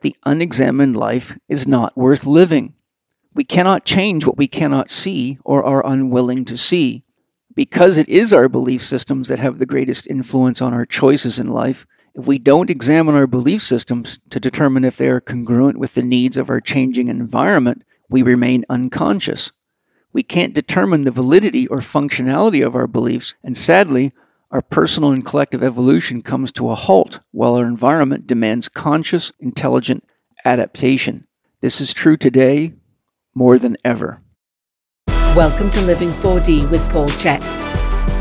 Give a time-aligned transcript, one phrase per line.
[0.00, 2.74] The unexamined life is not worth living.
[3.34, 7.04] We cannot change what we cannot see or are unwilling to see.
[7.54, 11.48] Because it is our belief systems that have the greatest influence on our choices in
[11.48, 15.94] life, if we don't examine our belief systems to determine if they are congruent with
[15.94, 19.52] the needs of our changing environment, we remain unconscious.
[20.12, 24.12] We can't determine the validity or functionality of our beliefs, and sadly,
[24.50, 30.02] our personal and collective evolution comes to a halt while our environment demands conscious, intelligent
[30.44, 31.26] adaptation.
[31.60, 32.72] This is true today
[33.34, 34.22] more than ever.
[35.36, 37.42] Welcome to Living 4D with Paul Chek.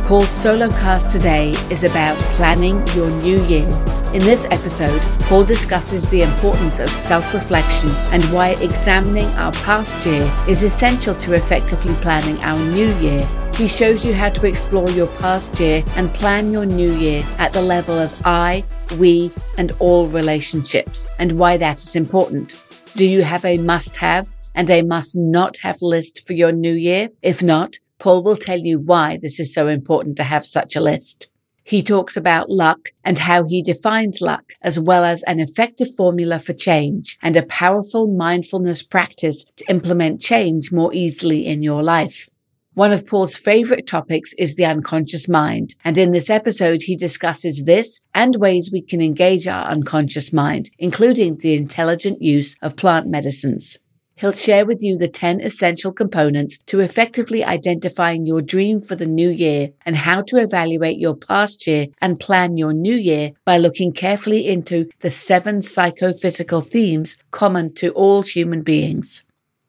[0.06, 3.68] Paul's solo cast today is about planning your new year.
[4.14, 10.06] In this episode, Paul discusses the importance of self reflection and why examining our past
[10.06, 14.88] year is essential to effectively planning our new year he shows you how to explore
[14.92, 18.64] your past year and plan your new year at the level of I,
[19.00, 22.56] we, and all relationships, and why that is important.
[22.96, 26.74] Do you have a must have and a must not have list for your new
[26.74, 27.10] year?
[27.24, 30.82] If not, Paul will tell you why this is so important to have such a
[30.82, 31.28] list.
[31.64, 36.38] He talks about luck and how he defines luck, as well as an effective formula
[36.38, 42.30] for change and a powerful mindfulness practice to implement change more easily in your life.
[42.78, 45.74] One of Paul's favorite topics is the unconscious mind.
[45.84, 50.70] And in this episode, he discusses this and ways we can engage our unconscious mind,
[50.78, 53.80] including the intelligent use of plant medicines.
[54.18, 59.08] He'll share with you the 10 essential components to effectively identifying your dream for the
[59.08, 63.58] new year and how to evaluate your past year and plan your new year by
[63.58, 69.27] looking carefully into the seven psychophysical themes common to all human beings.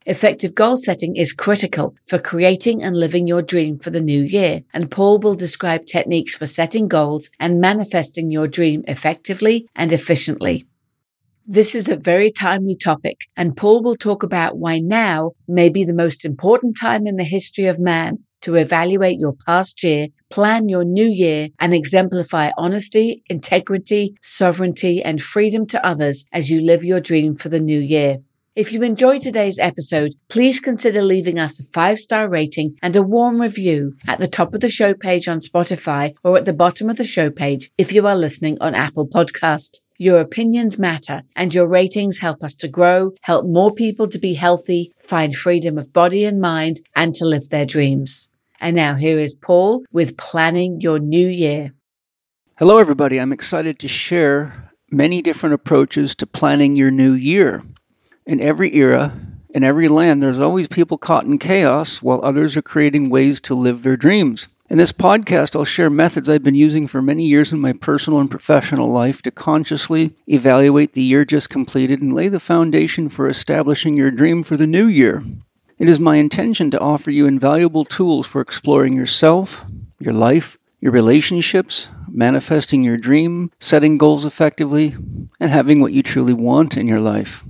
[0.08, 4.62] Effective goal setting is critical for creating and living your dream for the new year,
[4.72, 10.64] and Paul will describe techniques for setting goals and manifesting your dream effectively and efficiently.
[11.44, 15.84] This is a very timely topic, and Paul will talk about why now may be
[15.84, 20.70] the most important time in the history of man to evaluate your past year, plan
[20.70, 26.82] your new year, and exemplify honesty, integrity, sovereignty, and freedom to others as you live
[26.82, 28.20] your dream for the new year.
[28.58, 33.04] If you enjoyed today's episode, please consider leaving us a five star rating and a
[33.04, 36.90] warm review at the top of the show page on Spotify or at the bottom
[36.90, 39.76] of the show page if you are listening on Apple Podcast.
[39.96, 44.34] Your opinions matter and your ratings help us to grow, help more people to be
[44.34, 48.28] healthy, find freedom of body and mind, and to live their dreams.
[48.60, 51.74] And now here is Paul with planning your new year.
[52.58, 53.20] Hello, everybody.
[53.20, 57.62] I'm excited to share many different approaches to planning your new year.
[58.28, 59.18] In every era,
[59.54, 63.54] in every land, there's always people caught in chaos while others are creating ways to
[63.54, 64.48] live their dreams.
[64.68, 68.20] In this podcast, I'll share methods I've been using for many years in my personal
[68.20, 73.30] and professional life to consciously evaluate the year just completed and lay the foundation for
[73.30, 75.24] establishing your dream for the new year.
[75.78, 79.64] It is my intention to offer you invaluable tools for exploring yourself,
[79.98, 84.94] your life, your relationships, manifesting your dream, setting goals effectively,
[85.40, 87.42] and having what you truly want in your life.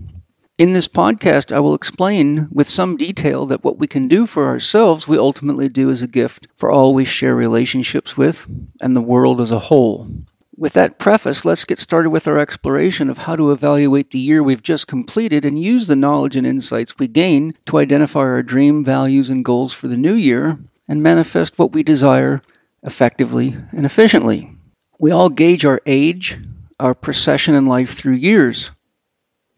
[0.58, 4.48] In this podcast, I will explain with some detail that what we can do for
[4.48, 8.48] ourselves, we ultimately do as a gift for all we share relationships with
[8.80, 10.10] and the world as a whole.
[10.56, 14.42] With that preface, let's get started with our exploration of how to evaluate the year
[14.42, 18.84] we've just completed and use the knowledge and insights we gain to identify our dream
[18.84, 20.58] values and goals for the new year
[20.88, 22.42] and manifest what we desire
[22.82, 24.56] effectively and efficiently.
[24.98, 26.36] We all gauge our age,
[26.80, 28.72] our procession in life through years.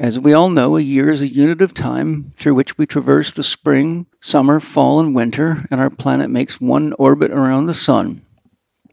[0.00, 3.34] As we all know, a year is a unit of time through which we traverse
[3.34, 8.22] the spring, summer, fall, and winter, and our planet makes one orbit around the sun.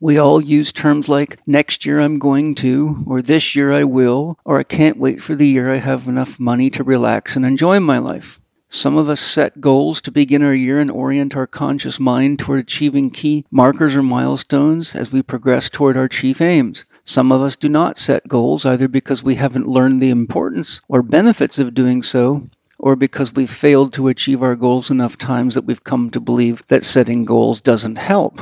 [0.02, 4.38] We all use terms like next year I'm going to, or this year I will,
[4.44, 7.80] or I can't wait for the year I have enough money to relax and enjoy
[7.80, 8.38] my life.
[8.68, 12.60] Some of us set goals to begin our year and orient our conscious mind toward
[12.60, 16.84] achieving key markers or milestones as we progress toward our chief aims.
[17.10, 21.02] Some of us do not set goals either because we haven't learned the importance or
[21.02, 25.64] benefits of doing so, or because we've failed to achieve our goals enough times that
[25.64, 28.42] we've come to believe that setting goals doesn't help.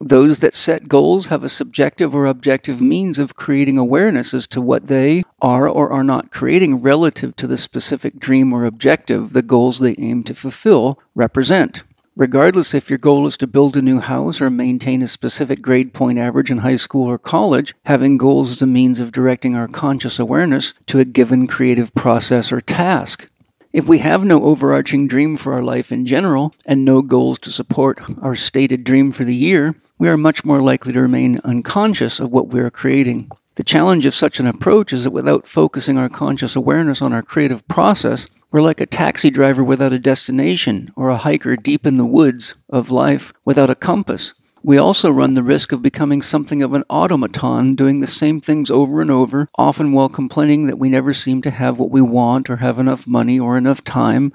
[0.00, 4.60] Those that set goals have a subjective or objective means of creating awareness as to
[4.60, 9.42] what they are or are not creating relative to the specific dream or objective the
[9.42, 11.82] goals they aim to fulfill represent.
[12.16, 15.92] Regardless if your goal is to build a new house or maintain a specific grade
[15.92, 19.66] point average in high school or college, having goals is a means of directing our
[19.66, 23.28] conscious awareness to a given creative process or task.
[23.72, 27.50] If we have no overarching dream for our life in general and no goals to
[27.50, 32.20] support our stated dream for the year, we are much more likely to remain unconscious
[32.20, 33.28] of what we are creating.
[33.56, 37.22] The challenge of such an approach is that without focusing our conscious awareness on our
[37.22, 41.96] creative process, we're like a taxi driver without a destination or a hiker deep in
[41.96, 44.32] the woods of life without a compass.
[44.62, 48.70] We also run the risk of becoming something of an automaton, doing the same things
[48.70, 52.48] over and over, often while complaining that we never seem to have what we want
[52.48, 54.32] or have enough money or enough time,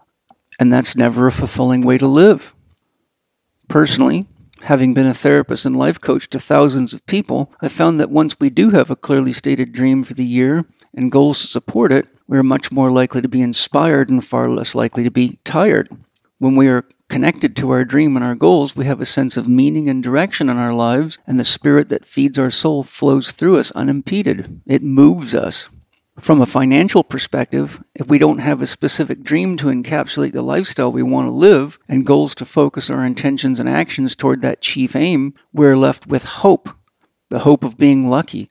[0.60, 2.54] and that's never a fulfilling way to live.
[3.70, 4.28] Personally,
[4.64, 8.38] Having been a therapist and life coach to thousands of people, I found that once
[8.42, 12.10] we do have a clearly stated dream for the year and goals to support it,
[12.30, 15.90] we are much more likely to be inspired and far less likely to be tired.
[16.38, 19.50] When we are connected to our dream and our goals, we have a sense of
[19.50, 23.58] meaning and direction in our lives, and the spirit that feeds our soul flows through
[23.58, 24.62] us unimpeded.
[24.68, 25.70] It moves us.
[26.20, 30.92] From a financial perspective, if we don't have a specific dream to encapsulate the lifestyle
[30.92, 34.96] we want to live and goals to focus our intentions and actions toward that chief
[34.96, 36.70] aim, we're left with hope,
[37.30, 38.50] the hope of being lucky.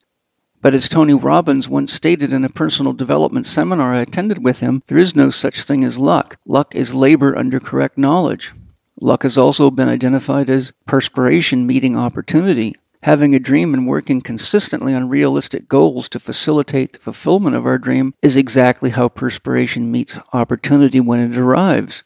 [0.61, 4.83] But as Tony Robbins once stated in a personal development seminar I attended with him,
[4.89, 6.37] there is no such thing as luck.
[6.47, 8.53] Luck is labor under correct knowledge.
[9.01, 12.75] Luck has also been identified as perspiration meeting opportunity.
[13.05, 17.79] Having a dream and working consistently on realistic goals to facilitate the fulfillment of our
[17.79, 22.03] dream is exactly how perspiration meets opportunity when it arrives.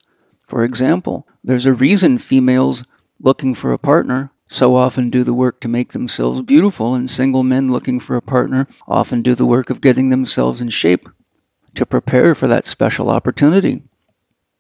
[0.47, 2.85] For example, there's a reason females
[3.19, 7.43] looking for a partner so often do the work to make themselves beautiful, and single
[7.43, 11.09] men looking for a partner often do the work of getting themselves in shape
[11.75, 13.83] to prepare for that special opportunity.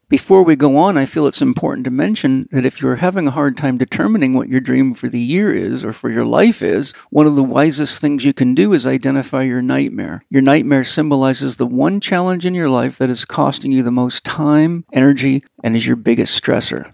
[0.08, 3.30] Before we go on, I feel it's important to mention that if you're having a
[3.30, 6.92] hard time determining what your dream for the year is or for your life is,
[7.08, 10.22] one of the wisest things you can do is identify your nightmare.
[10.28, 14.22] Your nightmare symbolizes the one challenge in your life that is costing you the most
[14.22, 16.92] time, energy, and is your biggest stressor.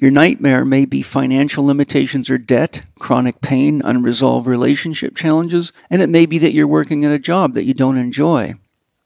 [0.00, 6.08] Your nightmare may be financial limitations or debt, chronic pain, unresolved relationship challenges, and it
[6.08, 8.54] may be that you're working at a job that you don't enjoy.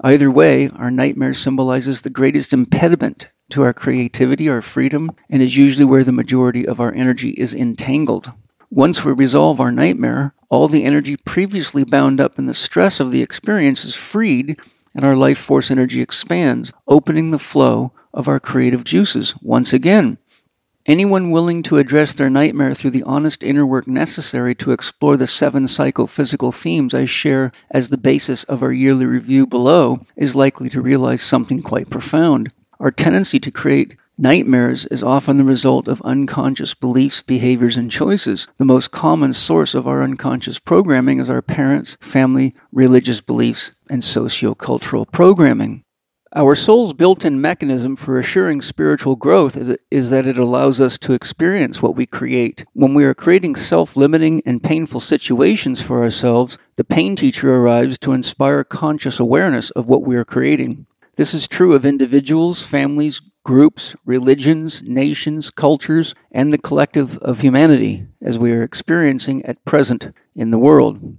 [0.04, 5.56] Either way, our nightmare symbolizes the greatest impediment to our creativity, our freedom, and is
[5.56, 8.30] usually where the majority of our energy is entangled.
[8.70, 13.10] Once we resolve our nightmare, all the energy previously bound up in the stress of
[13.10, 14.56] the experience is freed,
[14.94, 20.18] and our life force energy expands, opening the flow of our creative juices once again.
[20.86, 25.26] Anyone willing to address their nightmare through the honest inner work necessary to explore the
[25.26, 30.68] seven psychophysical themes I share as the basis of our yearly review below is likely
[30.68, 32.52] to realize something quite profound.
[32.78, 38.46] Our tendency to create nightmares is often the result of unconscious beliefs, behaviors, and choices.
[38.58, 44.02] The most common source of our unconscious programming is our parents, family, religious beliefs, and
[44.02, 45.83] sociocultural programming.
[46.36, 50.98] Our soul's built in mechanism for assuring spiritual growth is, is, that it allows us
[50.98, 52.64] to experience what we create.
[52.72, 58.00] When we are creating self limiting and painful situations for ourselves, the pain teacher arrives
[58.00, 60.86] to inspire conscious awareness of what we are creating.
[61.14, 68.08] This is true of individuals, families, groups, religions, nations, cultures, and the collective of humanity
[68.20, 71.16] as we are experiencing at present in the world.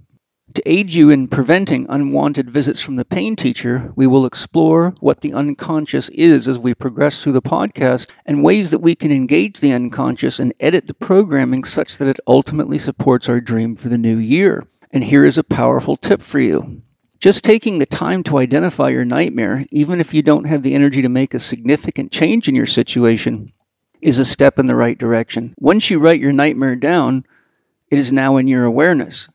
[0.56, 5.20] To aid you in preventing unwanted visits from the pain teacher, we will explore what
[5.20, 9.60] the unconscious is as we progress through the podcast and ways that we can engage
[9.60, 13.98] the unconscious and edit the programming such that it ultimately supports our dream for the
[13.98, 14.66] new year.
[14.90, 16.80] And here is a powerful tip for you.
[17.18, 21.02] Just taking the time to identify your nightmare, even if you don't have the energy
[21.02, 23.52] to make a significant change in your situation,
[24.00, 25.54] is a step in the right direction.
[25.58, 27.26] Once you write your nightmare down,
[27.90, 29.28] it is now in your awareness.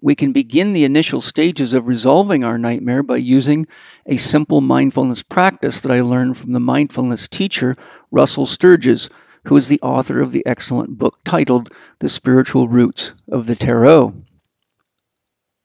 [0.00, 3.66] We can begin the initial stages of resolving our nightmare by using
[4.06, 7.76] a simple mindfulness practice that I learned from the mindfulness teacher,
[8.10, 9.10] Russell Sturges,
[9.44, 14.14] who is the author of the excellent book titled The Spiritual Roots of the Tarot.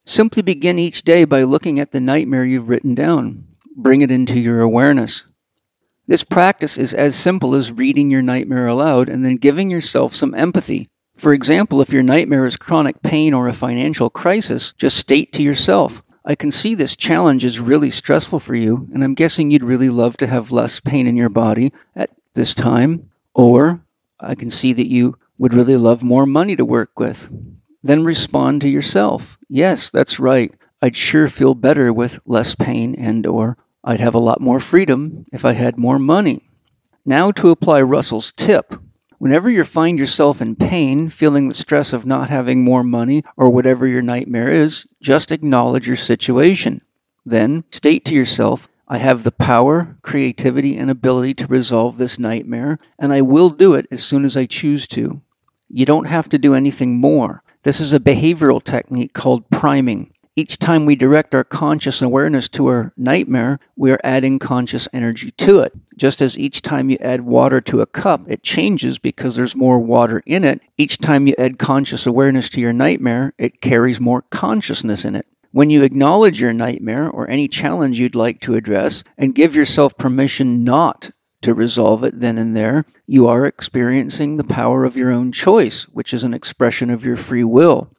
[0.06, 3.46] Simply begin each day by looking at the nightmare you've written down.
[3.76, 5.26] Bring it into your awareness.
[6.08, 10.36] This practice is as simple as reading your nightmare aloud and then giving yourself some
[10.36, 10.90] empathy.
[11.24, 15.42] For example, if your nightmare is chronic pain or a financial crisis, just state to
[15.42, 19.64] yourself, I can see this challenge is really stressful for you, and I'm guessing you'd
[19.64, 23.10] really love to have less pain in your body at this time.
[23.34, 23.86] Or
[24.20, 27.30] I can see that you would really love more money to work with.
[27.82, 29.38] Then respond to yourself.
[29.48, 30.54] Yes, that's right.
[30.82, 35.24] I'd sure feel better with less pain and or I'd have a lot more freedom
[35.32, 36.50] if I had more money.
[37.06, 38.76] Now to apply Russell's tip.
[39.24, 43.50] Whenever you find yourself in pain, feeling the stress of not having more money, or
[43.50, 46.82] whatever your nightmare is, just acknowledge your situation.
[47.26, 52.80] Then state to yourself, I have the power, creativity, and ability to resolve this nightmare,
[53.00, 55.22] and I will do it as soon as I choose to.
[55.70, 57.44] You don't have to do anything more.
[57.64, 60.13] This is a behavioral technique called priming.
[60.36, 65.30] Each time we direct our conscious awareness to our nightmare, we are adding conscious energy
[65.30, 65.74] to it.
[65.96, 69.78] Just as each time you add water to a cup, it changes because there's more
[69.78, 70.60] water in it.
[70.76, 75.28] Each time you add conscious awareness to your nightmare, it carries more consciousness in it.
[75.52, 79.96] When you acknowledge your nightmare or any challenge you'd like to address and give yourself
[80.00, 81.12] permission not
[81.44, 85.84] to resolve it then and there, you are experiencing the power of your own choice,
[85.90, 87.92] which is an expression of your free will.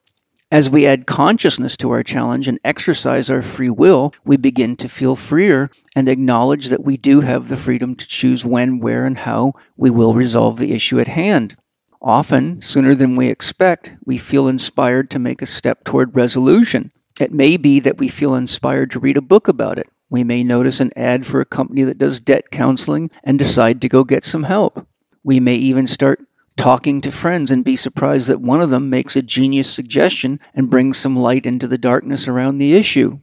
[0.54, 4.88] As we add consciousness to our challenge and exercise our free will, we begin to
[4.88, 9.18] feel freer and acknowledge that we do have the freedom to choose when, where, and
[9.18, 11.56] how we will resolve the issue at hand.
[12.00, 16.92] Often, sooner than we expect, we feel inspired to make a step toward resolution.
[17.18, 19.88] It may be that we feel inspired to read a book about it.
[20.08, 23.88] We may notice an ad for a company that does debt counseling and decide to
[23.88, 24.86] go get some help.
[25.24, 26.24] We may even start
[26.56, 30.70] talking to friends and be surprised that one of them makes a genius suggestion and
[30.70, 33.18] brings some light into the darkness around the issue.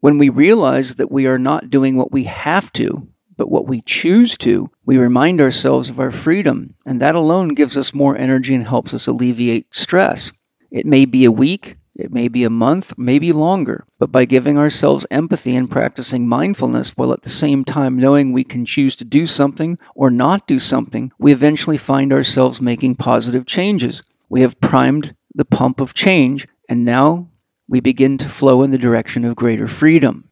[0.00, 3.82] When we realize that we are not doing what we have to, but what we
[3.82, 8.54] choose to, we remind ourselves of our freedom, and that alone gives us more energy
[8.54, 10.32] and helps us alleviate stress.
[10.70, 14.56] It may be a week, it may be a month, maybe longer, but by giving
[14.56, 19.04] ourselves empathy and practicing mindfulness while at the same time knowing we can choose to
[19.04, 24.00] do something or not do something, we eventually find ourselves making positive changes.
[24.28, 27.30] We have primed the pump of change, and now
[27.66, 30.30] we begin to flow in the direction of greater freedom.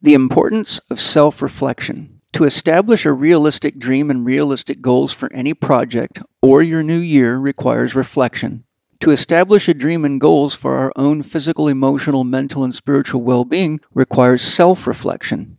[0.00, 2.22] The importance of self reflection.
[2.32, 7.36] To establish a realistic dream and realistic goals for any project or your new year
[7.36, 8.64] requires reflection.
[9.00, 13.44] To establish a dream and goals for our own physical, emotional, mental, and spiritual well
[13.44, 15.58] being requires self reflection.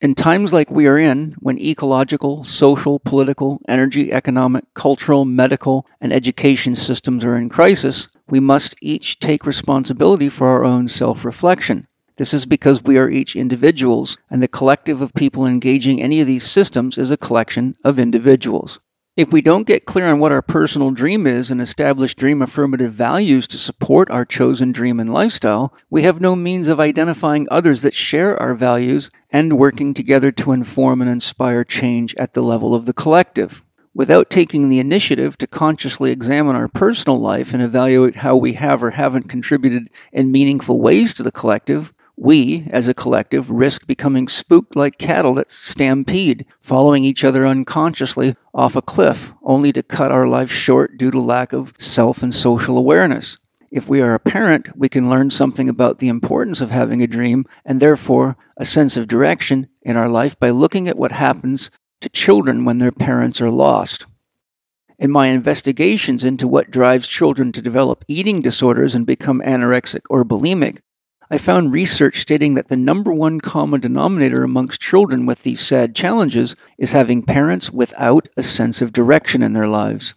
[0.00, 6.10] In times like we are in, when ecological, social, political, energy, economic, cultural, medical, and
[6.10, 11.86] education systems are in crisis, we must each take responsibility for our own self reflection.
[12.16, 16.26] This is because we are each individuals, and the collective of people engaging any of
[16.26, 18.78] these systems is a collection of individuals.
[19.16, 22.92] If we don't get clear on what our personal dream is and establish dream affirmative
[22.92, 27.82] values to support our chosen dream and lifestyle, we have no means of identifying others
[27.82, 32.72] that share our values and working together to inform and inspire change at the level
[32.72, 33.64] of the collective.
[33.92, 38.80] Without taking the initiative to consciously examine our personal life and evaluate how we have
[38.80, 44.28] or haven't contributed in meaningful ways to the collective, we, as a collective, risk becoming
[44.28, 50.12] spooked like cattle that stampede, following each other unconsciously off a cliff, only to cut
[50.12, 53.38] our life short due to lack of self and social awareness.
[53.70, 57.06] If we are a parent, we can learn something about the importance of having a
[57.06, 61.70] dream and therefore a sense of direction in our life by looking at what happens
[62.02, 64.04] to children when their parents are lost.
[64.98, 70.22] In my investigations into what drives children to develop eating disorders and become anorexic or
[70.22, 70.80] bulimic,
[71.32, 75.94] I found research stating that the number one common denominator amongst children with these sad
[75.94, 80.14] challenges is having parents without a sense of direction in their lives.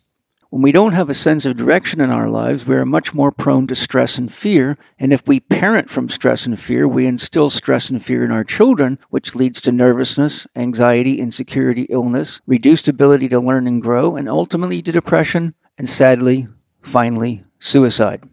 [0.50, 3.32] When we don't have a sense of direction in our lives, we are much more
[3.32, 4.76] prone to stress and fear.
[4.98, 8.44] And if we parent from stress and fear, we instill stress and fear in our
[8.44, 14.28] children, which leads to nervousness, anxiety, insecurity, illness, reduced ability to learn and grow, and
[14.28, 16.48] ultimately to depression, and sadly,
[16.82, 18.24] finally, suicide.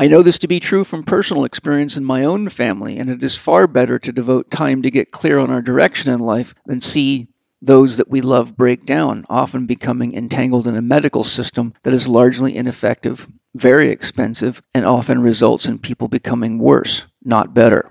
[0.00, 3.20] I know this to be true from personal experience in my own family, and it
[3.24, 6.80] is far better to devote time to get clear on our direction in life than
[6.80, 7.26] see
[7.60, 12.06] those that we love break down, often becoming entangled in a medical system that is
[12.06, 13.26] largely ineffective,
[13.56, 17.90] very expensive, and often results in people becoming worse, not better.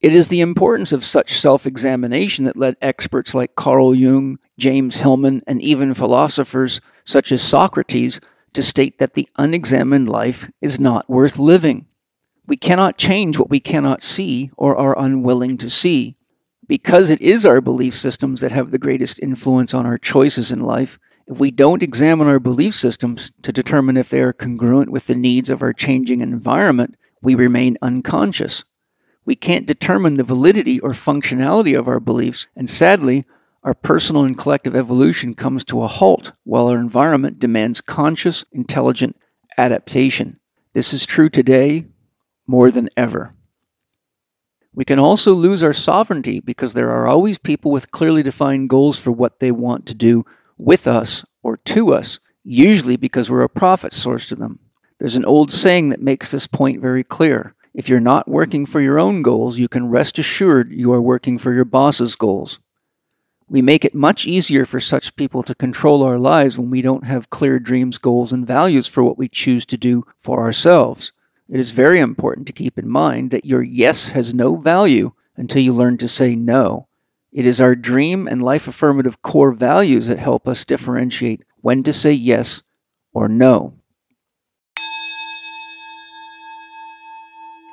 [0.00, 4.96] It is the importance of such self examination that led experts like Carl Jung, James
[4.96, 8.20] Hillman, and even philosophers such as Socrates
[8.54, 11.86] to state that the unexamined life is not worth living.
[12.46, 16.16] We cannot change what we cannot see or are unwilling to see.
[16.66, 20.60] Because it is our belief systems that have the greatest influence on our choices in
[20.60, 25.06] life, if we don't examine our belief systems to determine if they are congruent with
[25.06, 28.64] the needs of our changing environment, we remain unconscious.
[29.24, 33.24] We can't determine the validity or functionality of our beliefs, and sadly,
[33.62, 39.16] our personal and collective evolution comes to a halt while our environment demands conscious, intelligent
[39.58, 40.40] adaptation.
[40.72, 41.86] This is true today
[42.46, 43.34] more than ever.
[44.72, 48.98] We can also lose our sovereignty because there are always people with clearly defined goals
[48.98, 50.24] for what they want to do
[50.56, 54.60] with us or to us, usually because we're a profit source to them.
[54.98, 57.54] There's an old saying that makes this point very clear.
[57.74, 61.36] If you're not working for your own goals, you can rest assured you are working
[61.36, 62.58] for your boss's goals.
[63.50, 67.06] We make it much easier for such people to control our lives when we don't
[67.06, 71.10] have clear dreams, goals, and values for what we choose to do for ourselves.
[71.48, 75.60] it is very important to keep in mind that your yes has no value until
[75.60, 76.86] you learn to say no.
[77.32, 81.92] It is our dream and life affirmative core values that help us differentiate when to
[81.92, 82.62] say yes
[83.12, 83.79] or no.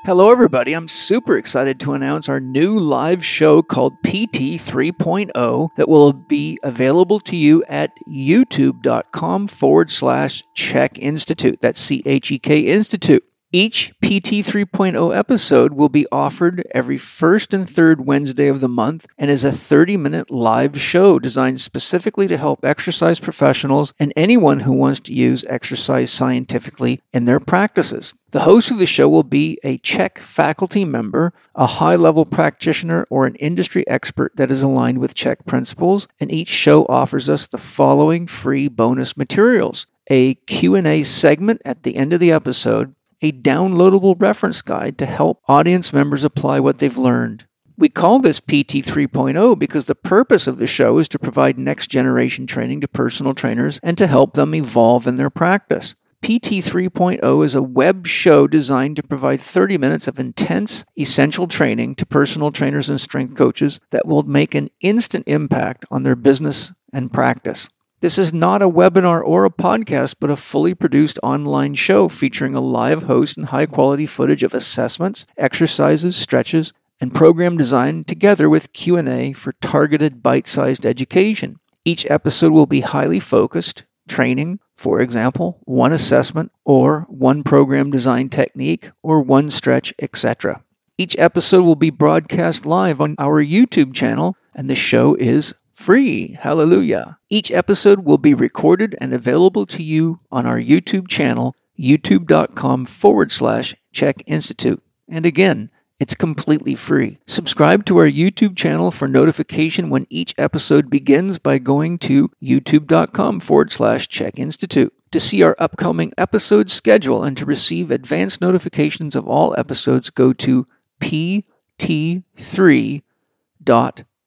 [0.08, 0.72] Hello, everybody.
[0.72, 6.58] I'm super excited to announce our new live show called PT 3.0 that will be
[6.64, 11.58] available to you at youtube.com forward slash Chek Institute.
[11.60, 13.26] That's C H E K Institute.
[13.60, 19.08] Each PT 3.0 episode will be offered every first and third Wednesday of the month
[19.18, 24.60] and is a 30 minute live show designed specifically to help exercise professionals and anyone
[24.60, 28.14] who wants to use exercise scientifically in their practices.
[28.30, 33.08] The host of the show will be a Chek faculty member, a high level practitioner,
[33.10, 37.48] or an industry expert that is aligned with Chek principles, and each show offers us
[37.48, 43.32] the following free bonus materials a Q&A segment at the end of the episode a
[43.32, 47.46] downloadable reference guide to help audience members apply what they've learned.
[47.78, 51.92] We call this PT 3.0 because the purpose of the show is to provide next
[51.92, 55.96] generation training to personal trainers and to help them evolve in their practice.
[56.24, 61.94] PT 3.0 is a web show designed to provide 30 minutes of intense, essential training
[61.96, 66.74] to personal trainers and strength coaches that will make an instant impact on their business
[66.92, 67.70] and practice.
[68.00, 72.54] This is not a webinar or a podcast, but a fully produced online show featuring
[72.54, 78.52] a live host and high quality footage of assessments, exercises, stretches, and program design together
[78.52, 81.60] with Q&A for targeted bite-sized education.
[81.86, 88.30] Each episode will be highly focused, training, for example, one assessment or one program design
[88.30, 90.64] technique or one stretch, etc.
[91.00, 96.38] Each episode will be broadcast live on our YouTube channel and the show is free.
[96.42, 97.20] Hallelujah.
[97.30, 103.32] Each episode will be recorded and available to you on our YouTube channel, youtube.com forward
[103.32, 104.82] slash Chek Institute.
[105.08, 105.70] And again,
[106.00, 107.20] it's completely free.
[107.28, 113.40] Subscribe to our YouTube channel for notification when each episode begins by going to youtube.com
[113.40, 114.92] forward slash Chek Institute.
[115.12, 120.34] To see our upcoming episode schedule and to receive advance notifications of all episodes, go
[120.34, 120.68] to
[121.00, 123.04] pt3.com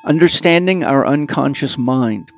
[0.04, 2.30] Understanding our unconscious mind.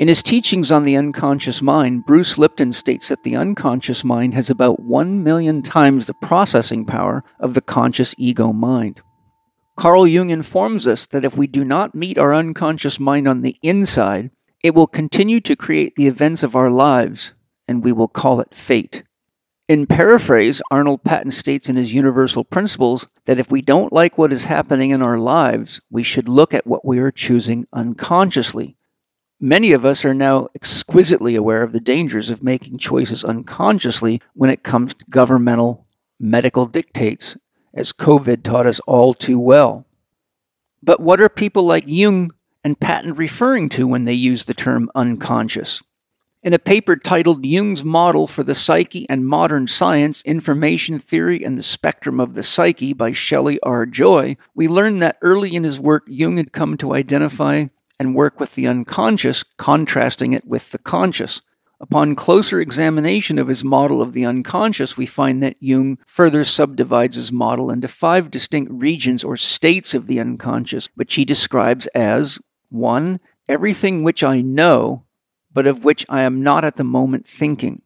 [0.00, 4.48] In his teachings on the unconscious mind, Bruce Lipton states that the unconscious mind has
[4.48, 9.02] about 1 million times the processing power of the conscious ego mind.
[9.76, 13.58] Carl Jung informs us that if we do not meet our unconscious mind on the
[13.60, 14.30] inside,
[14.64, 17.34] it will continue to create the events of our lives,
[17.68, 19.04] and we will call it fate.
[19.68, 24.32] In paraphrase, Arnold Patent states in his Universal Principles that if we don't like what
[24.32, 28.78] is happening in our lives, we should look at what we are choosing unconsciously
[29.42, 34.50] Many of us are now exquisitely aware of the dangers of making choices unconsciously when
[34.50, 35.86] it comes to governmental
[36.18, 37.38] medical dictates,
[37.72, 39.86] as COVID taught us all too well.
[40.82, 44.90] But what are people like Jung and Patent referring to when they use the term
[44.94, 45.82] unconscious?
[46.42, 51.56] In a paper titled Jung's Model for the Psyche and Modern Science Information Theory and
[51.56, 53.86] the Spectrum of the Psyche by Shelley R.
[53.86, 57.68] Joy, we learn that early in his work, Jung had come to identify
[58.00, 61.42] and work with the unconscious, contrasting it with the conscious.
[61.82, 67.16] Upon closer examination of his model of the unconscious, we find that Jung further subdivides
[67.16, 72.38] his model into five distinct regions or states of the unconscious, which he describes as
[72.70, 73.20] 1.
[73.48, 75.04] Everything which I know,
[75.52, 77.82] but of which I am not at the moment thinking.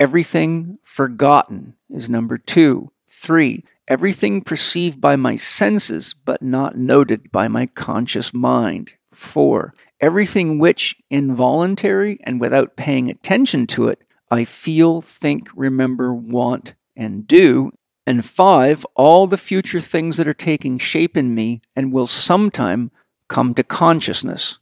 [0.00, 2.90] Everything forgotten is number 2.
[3.08, 3.64] 3.
[3.86, 8.94] Everything perceived by my senses, but not noted by my conscious mind.
[9.16, 9.74] 4.
[10.00, 17.26] Everything which, involuntary and without paying attention to it, I feel, think, remember, want, and
[17.26, 17.72] do.
[18.06, 18.86] And 5.
[18.94, 22.90] All the future things that are taking shape in me and will sometime
[23.28, 24.58] come to consciousness.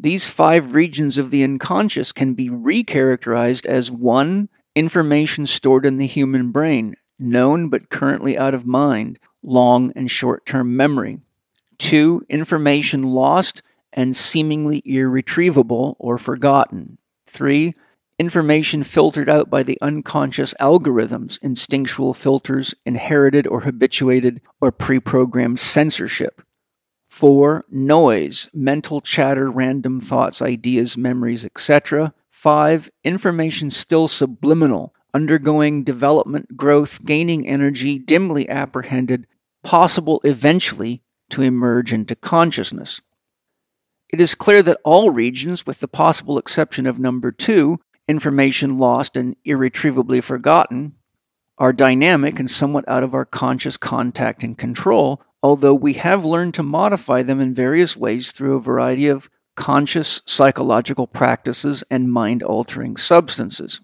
[0.00, 4.48] These five regions of the unconscious can be recharacterized as 1.
[4.74, 10.46] Information stored in the human brain, known but currently out of mind, long and short
[10.46, 11.18] term memory.
[11.78, 12.26] 2.
[12.28, 13.62] Information lost
[13.98, 16.98] and seemingly irretrievable or forgotten.
[17.26, 17.74] Three,
[18.16, 25.58] information filtered out by the unconscious algorithms, instinctual filters, inherited or habituated or pre programmed
[25.58, 26.42] censorship.
[27.08, 32.14] Four, noise, mental chatter, random thoughts, ideas, memories, etc.
[32.30, 39.26] Five, information still subliminal, undergoing development, growth, gaining energy, dimly apprehended,
[39.64, 43.00] possible eventually to emerge into consciousness.
[44.10, 49.16] It is clear that all regions, with the possible exception of number two, information lost
[49.16, 50.94] and irretrievably forgotten,
[51.58, 56.54] are dynamic and somewhat out of our conscious contact and control, although we have learned
[56.54, 62.42] to modify them in various ways through a variety of conscious psychological practices and mind
[62.42, 63.80] altering substances.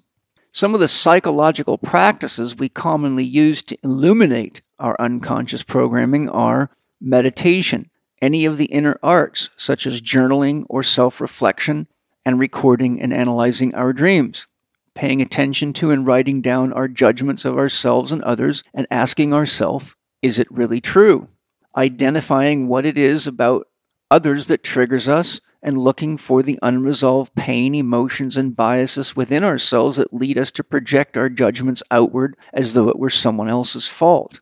[0.53, 7.91] Some of the psychological practices we commonly use to illuminate our unconscious programming are meditation,
[8.25, 11.87] any of the inner arts, such as journaling or self reflection,
[12.25, 14.47] and recording and analyzing our dreams,
[14.95, 19.95] paying attention to and writing down our judgments of ourselves and others, and asking ourselves,
[20.23, 21.29] is it really true?
[21.77, 23.69] Identifying what it is about
[24.11, 29.99] others that triggers us and looking for the unresolved pain, emotions, and biases within ourselves
[29.99, 34.41] that lead us to project our judgments outward as though it were someone else's fault.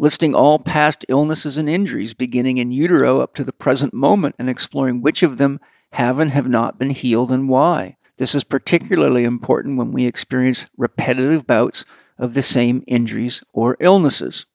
[0.00, 4.48] Listing all past illnesses and injuries beginning in utero up to the present moment and
[4.48, 5.58] exploring which of them
[5.94, 7.96] have and have not been healed and why.
[8.16, 11.84] This is particularly important when we experience repetitive bouts
[12.16, 14.46] of the same injuries or illnesses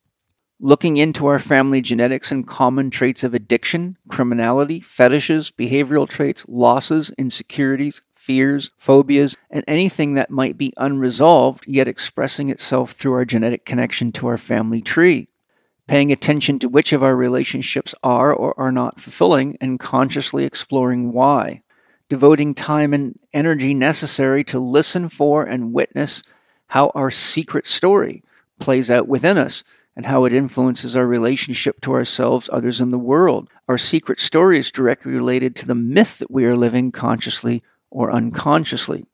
[0.63, 7.11] looking into our family genetics and common traits of addiction, criminality, fetishes, behavioral traits, losses,
[7.17, 13.65] insecurities, fears, phobias, and anything that might be unresolved yet expressing itself through our genetic
[13.65, 15.27] connection to our family tree.
[15.87, 21.11] Paying attention to which of our relationships are or are not fulfilling and consciously exploring
[21.11, 21.61] why.
[22.09, 26.23] Devoting time and energy necessary to listen for and witness
[26.67, 28.23] how our secret story
[28.59, 29.63] plays out within us
[29.95, 33.49] and how it influences our relationship to ourselves, others, and the world.
[33.67, 38.11] Our secret story is directly related to the myth that we are living consciously or
[38.11, 39.05] unconsciously.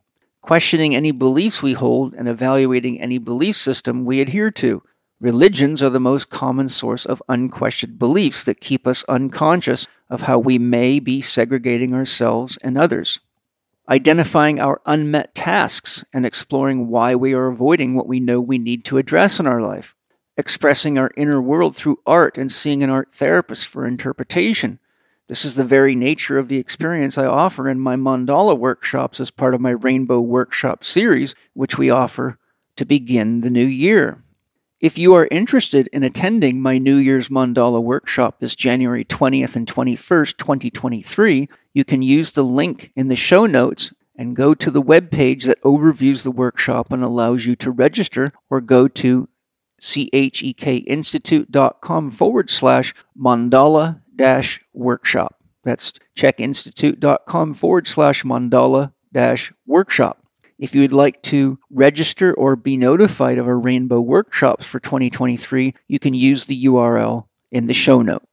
[0.42, 4.82] Questioning any beliefs we hold and evaluating any belief system we adhere to.
[5.22, 10.40] Religions are the most common source of unquestioned beliefs that keep us unconscious of how
[10.40, 13.20] we may be segregating ourselves and others.
[13.90, 18.86] Identifying our unmet tasks and exploring why we are avoiding what we know we need
[18.86, 19.96] to address in our life
[20.40, 24.80] expressing our inner world through art and seeing an art therapist for interpretation.
[25.28, 29.32] This is the very nature of the experience I offer in my mandala workshops as
[29.32, 32.40] part of my Rainbow Workshop series, which we offer
[32.78, 34.24] to begin the new year.
[34.80, 39.68] If you are interested in attending my New Year's Mandala workshop this January 20th and
[39.68, 44.82] 21st, 2023, you can use the link in the show notes and go to the
[44.82, 49.28] web page that overviews the workshop and allows you to register or go to
[49.82, 55.44] chekinstitute.com forward slash mandala dash workshop.
[55.66, 60.19] That's chekinstitute.com forward slash mandala dash workshop.
[60.60, 65.74] If you would like to register or be notified of our rainbow workshops for 2023,
[65.88, 68.24] you can use the URL in the show note.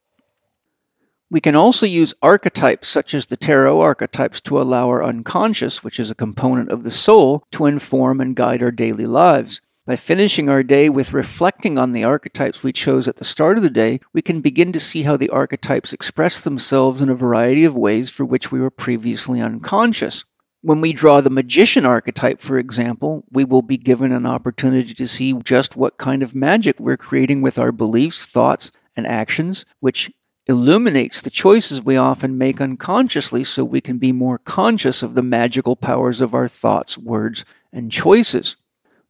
[1.30, 6.00] We can also use archetypes such as the tarot archetypes to allow our unconscious, which
[6.00, 9.60] is a component of the soul, to inform and guide our daily lives.
[9.86, 13.62] By finishing our day with reflecting on the archetypes we chose at the start of
[13.62, 17.64] the day, we can begin to see how the archetypes express themselves in a variety
[17.64, 20.24] of ways for which we were previously unconscious.
[20.66, 25.06] When we draw the magician archetype, for example, we will be given an opportunity to
[25.06, 30.10] see just what kind of magic we're creating with our beliefs, thoughts, and actions, which
[30.48, 35.22] illuminates the choices we often make unconsciously so we can be more conscious of the
[35.22, 38.56] magical powers of our thoughts, words, and choices.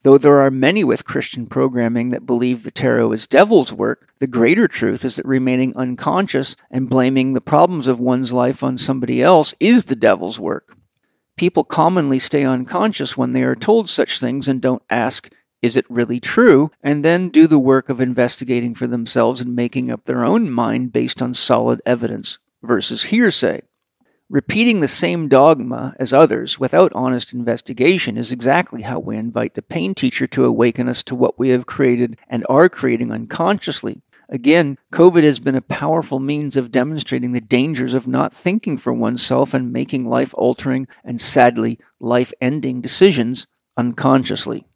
[0.03, 4.27] Though there are many with Christian programming that believe the tarot is devil's work, the
[4.27, 9.23] greater truth is that remaining unconscious and blaming the problems of one's life on somebody
[9.23, 10.76] else is the devil's work.
[11.37, 15.85] People commonly stay unconscious when they are told such things and don't ask, is it
[15.91, 16.71] really true?
[16.83, 20.93] And then do the work of investigating for themselves and making up their own mind
[20.93, 23.61] based on solid evidence versus hearsay.
[24.31, 29.63] Repeating the same dogma as others without honest investigation is exactly how we invite the
[29.63, 34.03] pain teacher to awaken us to what we have created and are creating unconsciously.
[34.29, 38.93] Again, COVID has been a powerful means of demonstrating the dangers of not thinking for
[38.93, 44.67] oneself and making life altering and sadly life ending decisions unconsciously.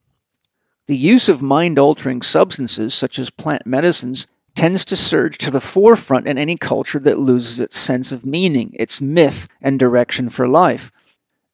[0.87, 5.61] The use of mind altering substances, such as plant medicines, tends to surge to the
[5.61, 10.47] forefront in any culture that loses its sense of meaning, its myth, and direction for
[10.47, 10.93] life.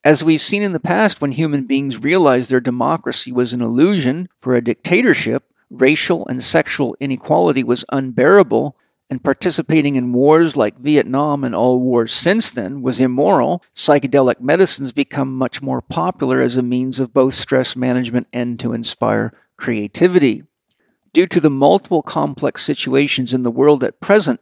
[0.03, 4.29] As we've seen in the past, when human beings realized their democracy was an illusion
[4.41, 8.77] for a dictatorship, racial and sexual inequality was unbearable,
[9.09, 14.93] and participating in wars like Vietnam and all wars since then was immoral, psychedelic medicines
[14.93, 20.43] become much more popular as a means of both stress management and to inspire creativity.
[21.13, 24.41] Due to the multiple complex situations in the world at present,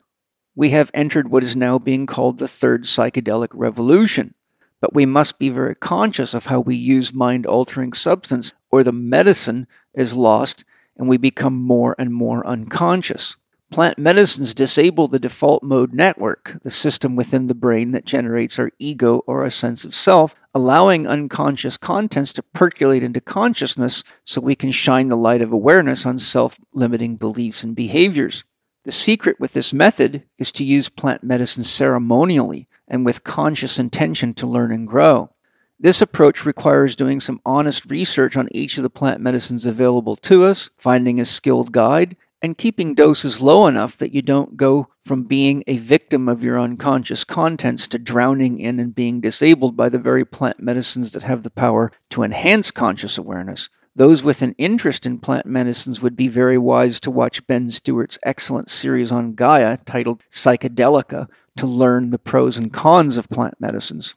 [0.56, 4.34] we have entered what is now being called the third psychedelic revolution.
[4.80, 8.92] But we must be very conscious of how we use mind altering substance, or the
[8.92, 10.64] medicine is lost
[10.96, 13.37] and we become more and more unconscious.
[13.70, 18.70] Plant medicines disable the default mode network, the system within the brain that generates our
[18.78, 24.54] ego or a sense of self, allowing unconscious contents to percolate into consciousness so we
[24.54, 28.44] can shine the light of awareness on self limiting beliefs and behaviors.
[28.85, 34.35] The secret with this method is to use plant medicine ceremonially and with conscious intention
[34.35, 35.34] to learn and grow.
[35.80, 40.44] This approach requires doing some honest research on each of the plant medicines available to
[40.44, 45.24] us, finding a skilled guide, and keeping doses low enough that you don't go from
[45.24, 49.98] being a victim of your unconscious contents to drowning in and being disabled by the
[49.98, 53.68] very plant medicines that have the power to enhance conscious awareness.
[53.96, 58.18] Those with an interest in plant medicines would be very wise to watch Ben Stewart's
[58.24, 64.14] excellent series on Gaia titled Psychedelica to learn the pros and cons of plant medicines.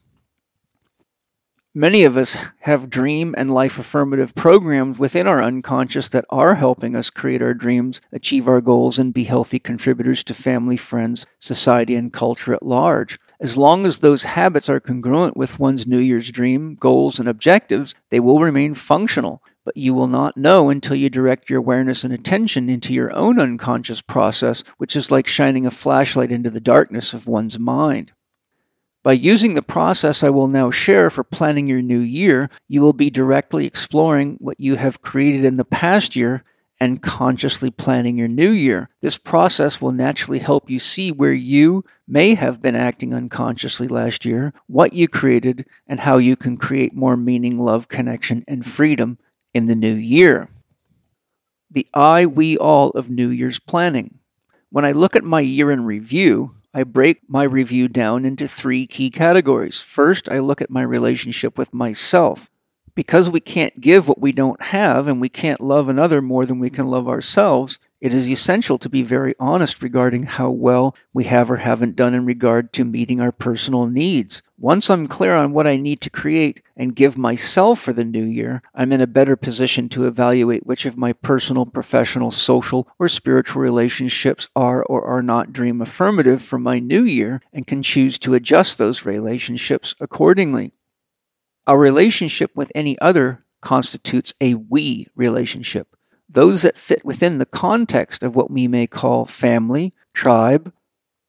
[1.77, 6.95] Many of us have dream and life affirmative programs within our unconscious that are helping
[6.95, 11.93] us create our dreams, achieve our goals, and be healthy contributors to family, friends, society,
[11.93, 13.19] and culture at large.
[13.39, 17.93] As long as those habits are congruent with one's New Year's dream, goals, and objectives,
[18.09, 19.43] they will remain functional.
[19.63, 23.39] But you will not know until you direct your awareness and attention into your own
[23.39, 28.13] unconscious process, which is like shining a flashlight into the darkness of one's mind.
[29.07, 32.91] By using the process I will now share for planning your new year, you will
[32.91, 36.43] be directly exploring what you have created in the past year
[36.77, 38.89] and consciously planning your new year.
[38.99, 44.25] This process will naturally help you see where you may have been acting unconsciously last
[44.25, 49.19] year, what you created, and how you can create more meaning, love, connection, and freedom
[49.53, 50.49] in the new year.
[51.71, 54.19] The I, we, all of New Year's planning.
[54.69, 58.85] When I look at my year in review, I break my review down into three
[58.85, 59.81] key categories.
[59.81, 62.51] First, I look at my relationship with myself.
[62.93, 66.59] Because we can't give what we don't have and we can't love another more than
[66.59, 71.23] we can love ourselves, it is essential to be very honest regarding how well we
[71.23, 74.43] have or haven't done in regard to meeting our personal needs.
[74.59, 78.23] Once I'm clear on what I need to create and give myself for the new
[78.23, 83.07] year, I'm in a better position to evaluate which of my personal, professional, social, or
[83.07, 88.17] spiritual relationships are or are not dream affirmative for my new year and can choose
[88.19, 90.71] to adjust those relationships accordingly.
[91.67, 95.95] Our relationship with any other constitutes a we relationship
[96.29, 100.73] those that fit within the context of what we may call family, tribe,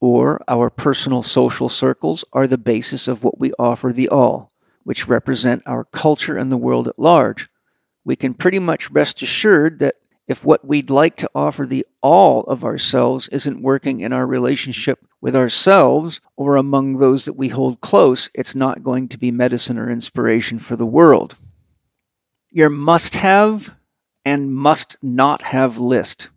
[0.00, 4.52] or our personal social circles are the basis of what we offer the all,
[4.84, 7.48] which represent our culture and the world at large.
[8.04, 9.96] We can pretty much rest assured that
[10.28, 15.04] if what we'd like to offer the all of ourselves isn't working in our relationship
[15.20, 19.78] with ourselves or among those that we hold close, it's not going to be medicine
[19.78, 21.37] or inspiration for the world.
[22.50, 23.74] Your must have
[24.24, 26.28] and must not have list.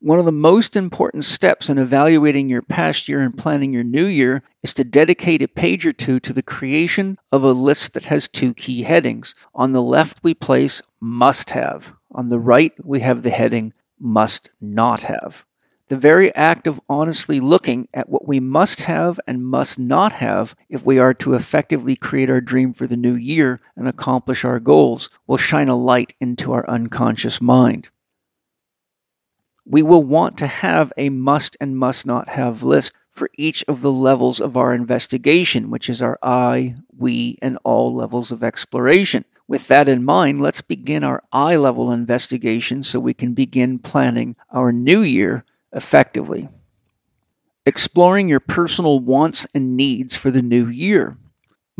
[0.00, 4.06] One of the most important steps in evaluating your past year and planning your new
[4.06, 8.04] year is to dedicate a page or two to the creation of a list that
[8.04, 9.34] has two key headings.
[9.56, 11.94] On the left, we place must have.
[12.12, 15.44] On the right, we have the heading must not have.
[15.88, 20.54] The very act of honestly looking at what we must have and must not have
[20.68, 24.60] if we are to effectively create our dream for the new year and accomplish our
[24.60, 27.88] goals will shine a light into our unconscious mind.
[29.70, 33.82] We will want to have a must and must not have list for each of
[33.82, 39.26] the levels of our investigation, which is our I, we, and all levels of exploration.
[39.46, 44.36] With that in mind, let's begin our I level investigation so we can begin planning
[44.50, 46.48] our new year effectively.
[47.66, 51.18] Exploring your personal wants and needs for the new year.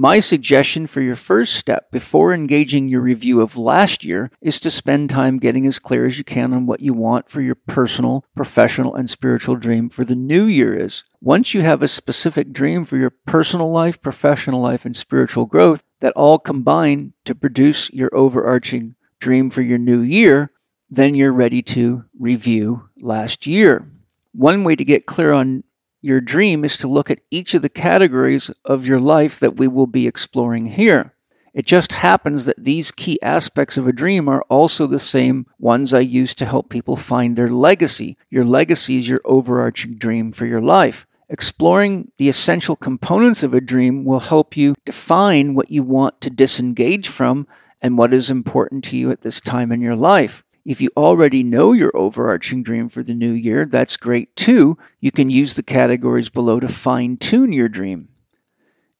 [0.00, 4.70] My suggestion for your first step before engaging your review of last year is to
[4.70, 8.24] spend time getting as clear as you can on what you want for your personal,
[8.36, 11.02] professional, and spiritual dream for the new year is.
[11.20, 15.82] Once you have a specific dream for your personal life, professional life, and spiritual growth
[15.98, 20.52] that all combine to produce your overarching dream for your new year,
[20.88, 23.90] then you're ready to review last year.
[24.30, 25.64] One way to get clear on
[26.08, 29.68] your dream is to look at each of the categories of your life that we
[29.68, 31.14] will be exploring here.
[31.52, 35.92] It just happens that these key aspects of a dream are also the same ones
[35.92, 38.16] I use to help people find their legacy.
[38.30, 41.06] Your legacy is your overarching dream for your life.
[41.28, 46.30] Exploring the essential components of a dream will help you define what you want to
[46.30, 47.46] disengage from
[47.82, 50.42] and what is important to you at this time in your life.
[50.68, 54.76] If you already know your overarching dream for the new year, that's great too.
[55.00, 58.10] You can use the categories below to fine tune your dream.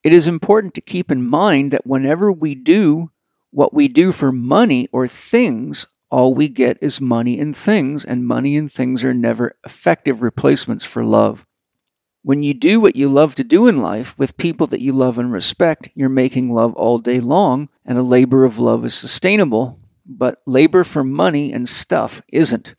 [0.03, 3.11] It is important to keep in mind that whenever we do
[3.51, 8.27] what we do for money or things, all we get is money and things, and
[8.27, 11.45] money and things are never effective replacements for love.
[12.23, 15.19] When you do what you love to do in life with people that you love
[15.19, 19.78] and respect, you're making love all day long, and a labor of love is sustainable,
[20.09, 22.75] but labor for money and stuff isn't.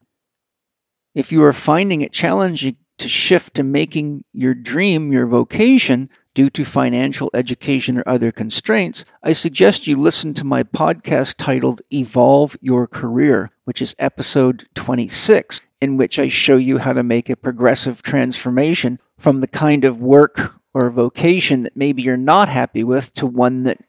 [1.14, 6.50] If you are finding it challenging to shift to making your dream your vocation due
[6.50, 12.58] to financial, education, or other constraints, I suggest you listen to my podcast titled Evolve
[12.62, 17.36] Your Career, which is episode 26, in which I show you how to make a
[17.36, 23.14] progressive transformation from the kind of work or vocation that maybe you're not happy with
[23.14, 23.80] to one that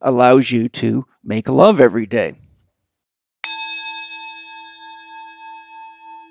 [0.00, 2.34] allows you to make love every day.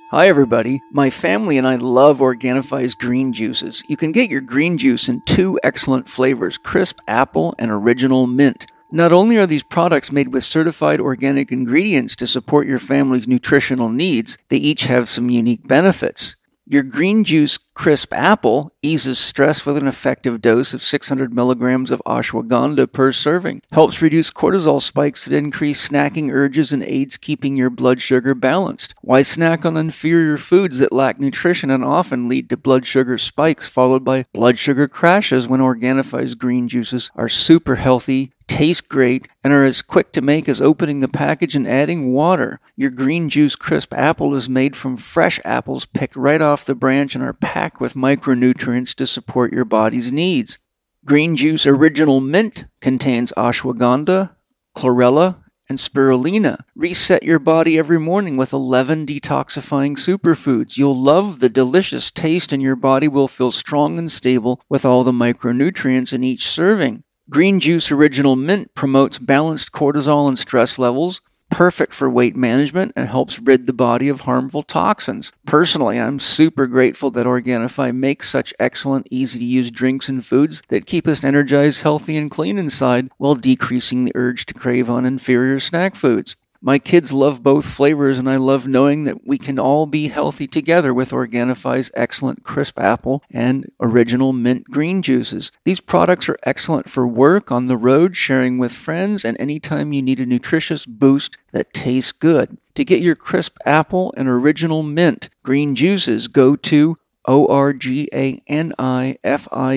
[0.10, 0.82] Hi, everybody.
[0.89, 3.84] My family and I love Organifi's green juices.
[3.89, 8.67] You can get your green juice in two excellent flavors crisp apple and original mint.
[8.89, 13.89] Not only are these products made with certified organic ingredients to support your family's nutritional
[13.89, 16.38] needs, they each have some unique benefits.
[16.69, 22.01] Your green juice crisp apple eases stress with an effective dose of 600 milligrams of
[22.06, 27.69] ashwagandha per serving, helps reduce cortisol spikes that increase snacking urges and aids keeping your
[27.69, 28.95] blood sugar balanced.
[28.99, 33.69] Why snack on inferior foods that lack nutrition and often lead to blood sugar spikes
[33.69, 39.53] followed by blood sugar crashes when Organifi's green juices are super healthy, taste great, and
[39.53, 42.60] are as quick to make as opening the package and adding water.
[42.75, 47.15] Your green juice crisp apple is made from fresh apples picked right off the branch
[47.15, 50.57] and are packed with micronutrients to support your body's needs.
[51.05, 54.31] Green juice original mint contains ashwagandha,
[54.75, 55.38] chlorella,
[55.69, 56.60] and spirulina.
[56.75, 60.77] Reset your body every morning with 11 detoxifying superfoods.
[60.77, 65.03] You'll love the delicious taste, and your body will feel strong and stable with all
[65.03, 67.03] the micronutrients in each serving.
[67.30, 73.10] Green Juice Original Mint promotes balanced cortisol and stress levels, perfect for weight management, and
[73.10, 75.34] helps rid the body of harmful toxins.
[75.46, 80.63] Personally, I'm super grateful that Organifi makes such excellent, easy to use drinks and foods
[80.70, 85.06] that keep us energized, healthy, and clean inside while decreasing the urge to crave on
[85.06, 86.38] inferior snack foods.
[86.62, 90.48] My kids love both flavors, and I love knowing that we can all be healthy
[90.48, 95.52] together with Organifi's excellent crisp apple and original mint green juices.
[95.65, 100.02] These products are excellent for work, on the road, sharing with friends, and anytime you
[100.02, 102.58] need a nutritious boost that tastes good.
[102.76, 108.38] To get your crisp apple and original mint green juices, go to O-R-G-A-N-I-F-I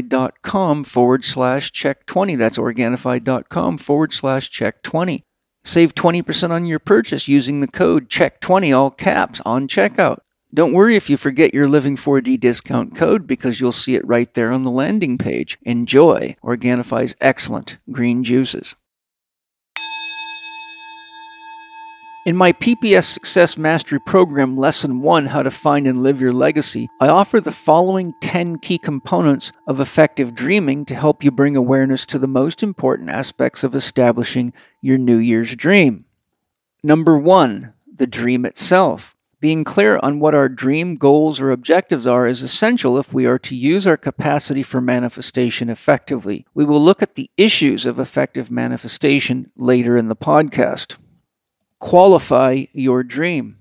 [0.02, 2.36] dot com forward slash check 20.
[2.36, 5.24] That's Organifi.com forward slash check 20.
[5.62, 10.18] Save 20% on your purchase using the code CHEK20 all caps on checkout.
[10.52, 14.32] Don't worry if you forget your Living 4D discount code because you'll see it right
[14.34, 15.58] there on the landing page.
[15.62, 18.74] Enjoy Organifi's excellent green juices.
[22.26, 26.86] In my PPS Success Mastery Program, Lesson 1 How to Find and Live Your Legacy,
[27.00, 32.04] I offer the following 10 key components of effective dreaming to help you bring awareness
[32.06, 34.52] to the most important aspects of establishing
[34.82, 36.04] your New Year's dream.
[36.82, 39.16] Number 1 The dream itself.
[39.40, 43.38] Being clear on what our dream goals or objectives are is essential if we are
[43.38, 46.44] to use our capacity for manifestation effectively.
[46.52, 50.98] We will look at the issues of effective manifestation later in the podcast
[51.80, 53.56] qualify your dream.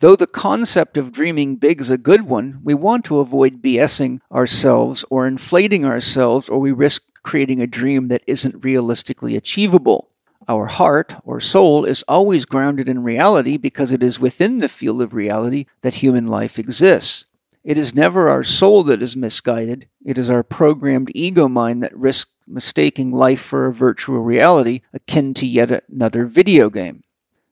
[0.00, 4.20] Though the concept of dreaming big is a good one, we want to avoid BSing
[4.30, 10.10] ourselves or inflating ourselves, or we risk creating a dream that isn't realistically achievable.
[10.46, 15.02] Our heart or soul is always grounded in reality because it is within the field
[15.02, 17.24] of reality that human life exists.
[17.64, 21.96] It is never our soul that is misguided, it is our programmed ego mind that
[21.96, 27.02] risks mistaking life for a virtual reality akin to yet another video game.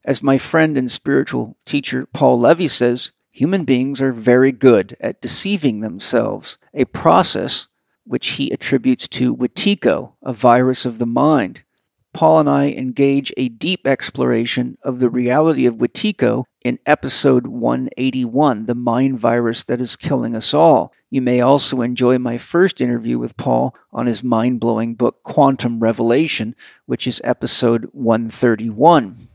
[0.06, 5.20] As my friend and spiritual teacher Paul Levy says, human beings are very good at
[5.20, 7.66] deceiving themselves, a process
[8.04, 11.64] which he attributes to Wetiko, a virus of the mind.
[12.12, 18.66] Paul and I engage a deep exploration of the reality of Wetiko in episode 181,
[18.66, 20.92] The Mind Virus That Is Killing Us All.
[21.10, 25.80] You may also enjoy my first interview with Paul on his mind blowing book, Quantum
[25.80, 26.54] Revelation,
[26.86, 29.28] which is episode 131.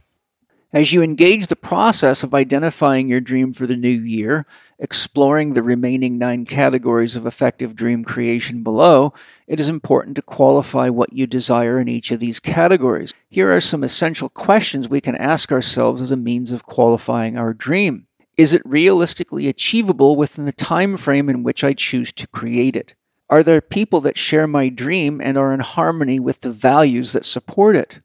[0.73, 4.45] As you engage the process of identifying your dream for the new year,
[4.79, 9.13] exploring the remaining nine categories of effective dream creation below,
[9.47, 13.13] it is important to qualify what you desire in each of these categories.
[13.29, 17.53] Here are some essential questions we can ask ourselves as a means of qualifying our
[17.53, 18.07] dream.
[18.37, 22.95] Is it realistically achievable within the time frame in which I choose to create it?
[23.29, 27.25] Are there people that share my dream and are in harmony with the values that
[27.25, 27.99] support it?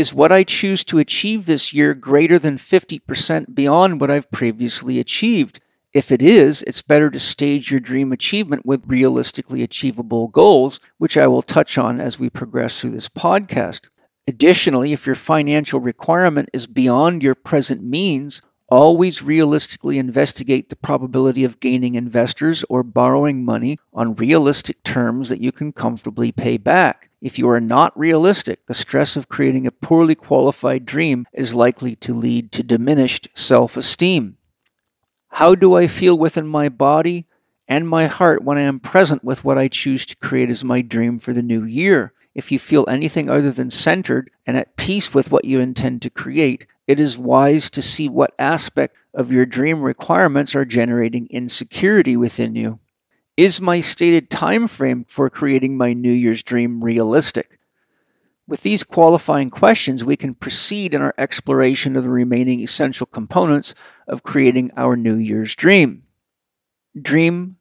[0.00, 4.98] Is what I choose to achieve this year greater than 50% beyond what I've previously
[4.98, 5.60] achieved?
[5.92, 11.18] If it is, it's better to stage your dream achievement with realistically achievable goals, which
[11.18, 13.90] I will touch on as we progress through this podcast.
[14.26, 18.40] Additionally, if your financial requirement is beyond your present means,
[18.70, 25.40] always realistically investigate the probability of gaining investors or borrowing money on realistic terms that
[25.40, 27.10] you can comfortably pay back.
[27.20, 31.96] If you are not realistic, the stress of creating a poorly qualified dream is likely
[31.96, 34.38] to lead to diminished self esteem.
[35.28, 37.26] How do I feel within my body
[37.68, 40.80] and my heart when I am present with what I choose to create as my
[40.80, 42.12] dream for the new year?
[42.34, 46.10] If you feel anything other than centered and at peace with what you intend to
[46.10, 52.16] create, it is wise to see what aspect of your dream requirements are generating insecurity
[52.16, 52.80] within you.
[53.36, 57.60] Is my stated time frame for creating my New Year's dream realistic?
[58.48, 63.72] With these qualifying questions, we can proceed in our exploration of the remaining essential components
[64.08, 66.02] of creating our New Year's dream.
[67.00, 67.58] Dream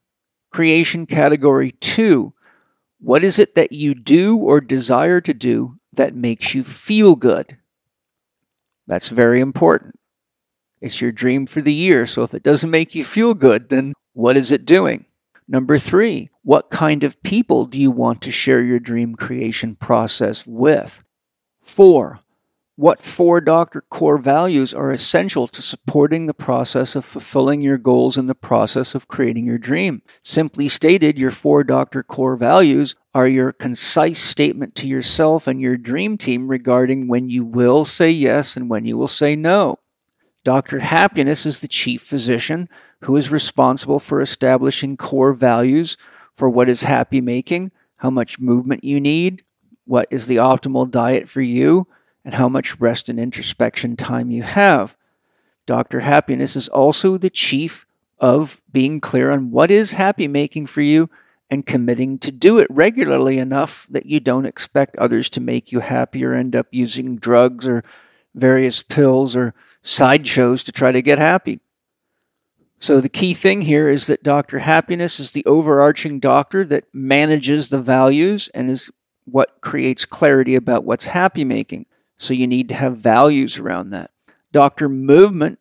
[0.50, 2.34] creation category 2.
[3.00, 7.59] What is it that you do or desire to do that makes you feel good?
[8.90, 10.00] That's very important.
[10.82, 13.94] It's your dream for the year, so if it doesn't make you feel good, then
[14.14, 15.06] what is it doing?
[15.48, 20.48] Number three, what kind of people do you want to share your dream creation process
[20.48, 21.04] with?
[21.62, 22.20] Four,
[22.80, 28.18] what four doctor core values are essential to supporting the process of fulfilling your goals
[28.18, 30.02] in the process of creating your dream?
[30.24, 35.76] Simply stated, your four doctor core values are your concise statement to yourself and your
[35.76, 39.76] dream team regarding when you will say yes and when you will say no.
[40.46, 40.80] Dr.
[40.80, 42.70] Happiness is the chief physician
[43.02, 45.98] who is responsible for establishing core values
[46.34, 49.44] for what is happy making, how much movement you need,
[49.84, 51.86] what is the optimal diet for you,
[52.24, 54.98] and how much rest and introspection time you have.
[55.66, 56.02] Dr.
[56.02, 57.86] Happiness is also the chief
[58.20, 61.10] of being clear on what is happy making for you
[61.50, 65.80] and committing to do it regularly enough that you don't expect others to make you
[65.80, 67.84] happy or end up using drugs or
[68.36, 71.60] various pills or sideshows to try to get happy.
[72.80, 74.60] So the key thing here is that Dr.
[74.60, 78.90] Happiness is the overarching doctor that manages the values and is
[79.26, 81.86] what creates clarity about what's happy making.
[82.20, 84.12] So you need to have values around that.
[84.52, 84.90] Dr.
[84.90, 85.60] Movement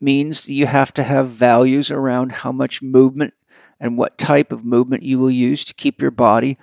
[0.00, 3.34] means you have to have values around how much movement
[3.78, 6.58] and what type of movement you will use to keep your body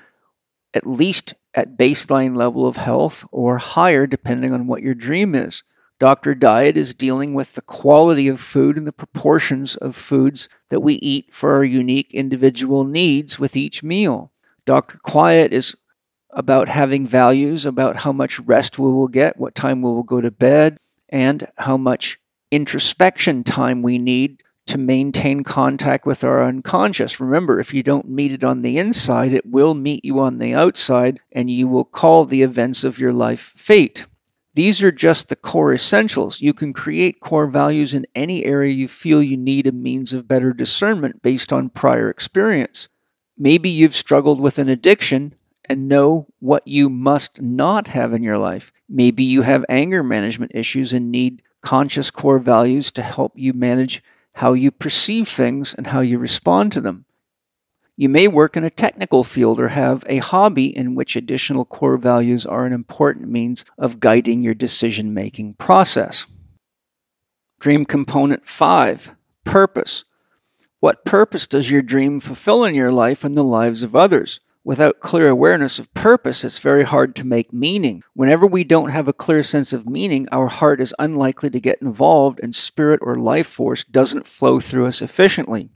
[0.74, 5.64] at least at baseline level of health or higher depending on what your dream is.
[6.00, 6.34] Dr.
[6.34, 10.94] Diet is dealing with the quality of food and the proportions of foods that we
[10.96, 14.32] eat for our unique individual needs with each meal.
[14.66, 14.98] Dr.
[15.00, 15.76] Quiet is
[16.32, 20.22] about having values about how much rest we will get, what time we will go
[20.22, 20.78] to bed,
[21.10, 22.20] and how much
[22.52, 27.20] introspection time we need to maintain contact with our unconscious.
[27.20, 30.54] Remember, if you don't meet it on the inside, it will meet you on the
[30.54, 34.06] outside, and you will call the events of your life fate.
[34.54, 36.42] These are just the core essentials.
[36.42, 40.28] You can create core values in any area you feel you need a means of
[40.28, 42.90] better discernment based on prior experience.
[43.38, 45.34] Maybe you've struggled with an addiction
[45.70, 48.72] and know what you must not have in your life.
[48.90, 54.04] Maybe you have anger management issues and need conscious core values to help you manage
[54.34, 57.06] how you perceive things and how you respond to them.
[57.98, 61.98] You may work in a technical field or have a hobby in which additional core
[61.98, 66.26] values are an important means of guiding your decision making process.
[67.60, 70.06] Dream component 5 Purpose.
[70.80, 74.40] What purpose does your dream fulfill in your life and the lives of others?
[74.70, 78.04] Without clear awareness of purpose, it's very hard to make meaning.
[78.14, 81.82] Whenever we don't have a clear sense of meaning, our heart is unlikely to get
[81.82, 85.72] involved and spirit or life force doesn't flow through us efficiently.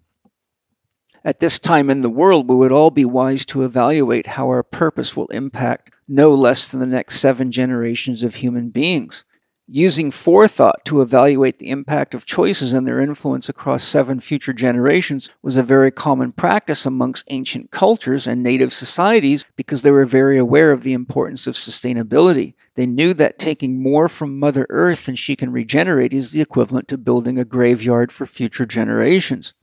[1.26, 4.62] At this time in the world, we would all be wise to evaluate how our
[4.62, 9.24] purpose will impact no less than the next seven generations of human beings.
[9.70, 15.30] Using forethought to evaluate the impact of choices and their influence across seven future generations
[15.41, 20.38] was a very common practice amongst ancient cultures and native societies because they were very
[20.38, 22.55] aware of the importance of sustainability.
[22.76, 26.89] They knew that taking more from Mother Earth than she can regenerate is the equivalent
[26.89, 29.53] to building a graveyard for future generations.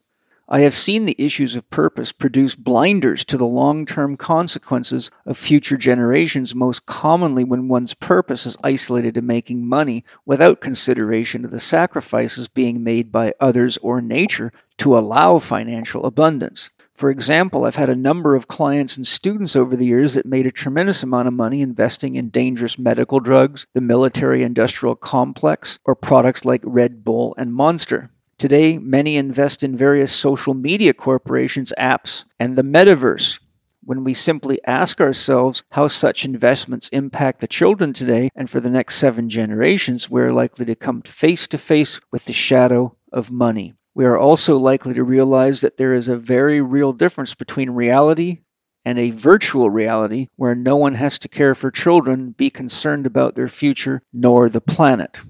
[0.53, 5.39] I have seen the issues of purpose produce blinders to the long term consequences of
[5.39, 11.53] future generations, most commonly when one's purpose is isolated to making money without consideration of
[11.53, 16.71] the sacrifices being made by others or nature to allow financial abundance.
[16.97, 20.47] For example, I've had a number of clients and students over the years that made
[20.47, 25.95] a tremendous amount of money investing in dangerous medical drugs, the military industrial complex, or
[25.95, 28.11] products like Red Bull and Monster.
[28.41, 33.39] Today, many invest in various social media corporations, apps, and the metaverse.
[33.85, 38.71] When we simply ask ourselves how such investments impact the children today and for the
[38.71, 43.31] next seven generations, we are likely to come face to face with the shadow of
[43.31, 43.75] money.
[43.95, 48.39] We are also likely to realize that there is a very real difference between reality
[48.87, 53.35] and a virtual reality where no one has to care for children, be concerned about
[53.35, 55.21] their future, nor the planet.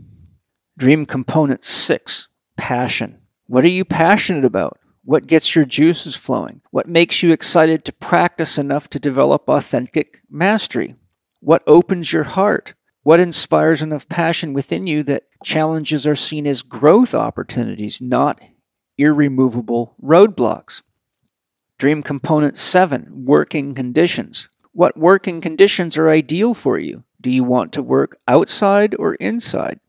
[0.79, 2.29] Dream Component 6
[2.61, 3.19] passion.
[3.47, 4.79] What are you passionate about?
[5.03, 6.61] What gets your juices flowing?
[6.71, 10.95] What makes you excited to practice enough to develop authentic mastery?
[11.41, 12.75] What opens your heart?
[13.03, 18.43] What inspires enough passion within you that challenges are seen as growth opportunities, not
[18.99, 20.83] irremovable roadblocks?
[21.79, 24.51] Dream Component 7 Working Conditions.
[24.73, 27.05] What working conditions are ideal for you?
[27.23, 29.81] Do you want to work outside or inside?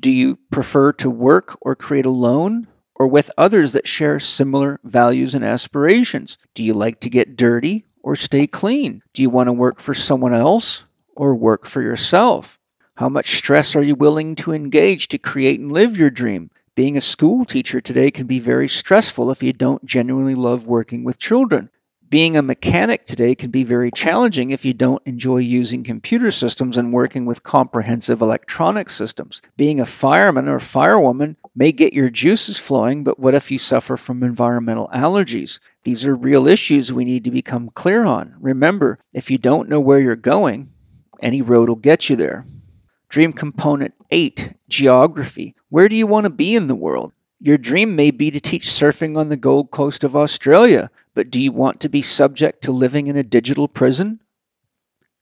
[0.00, 5.34] Do you prefer to work or create alone or with others that share similar values
[5.34, 6.38] and aspirations?
[6.54, 9.02] Do you like to get dirty or stay clean?
[9.12, 10.84] Do you want to work for someone else
[11.16, 12.60] or work for yourself?
[12.94, 16.50] How much stress are you willing to engage to create and live your dream?
[16.76, 21.02] Being a school teacher today can be very stressful if you don't genuinely love working
[21.02, 21.70] with children.
[22.10, 26.78] Being a mechanic today can be very challenging if you don't enjoy using computer systems
[26.78, 29.42] and working with comprehensive electronic systems.
[29.58, 33.98] Being a fireman or firewoman may get your juices flowing, but what if you suffer
[33.98, 35.60] from environmental allergies?
[35.82, 38.36] These are real issues we need to become clear on.
[38.40, 40.70] Remember, if you don't know where you're going,
[41.20, 42.46] any road will get you there.
[43.10, 45.54] Dream Component 8 Geography.
[45.68, 47.12] Where do you want to be in the world?
[47.40, 51.40] Your dream may be to teach surfing on the Gold Coast of Australia, but do
[51.40, 54.20] you want to be subject to living in a digital prison?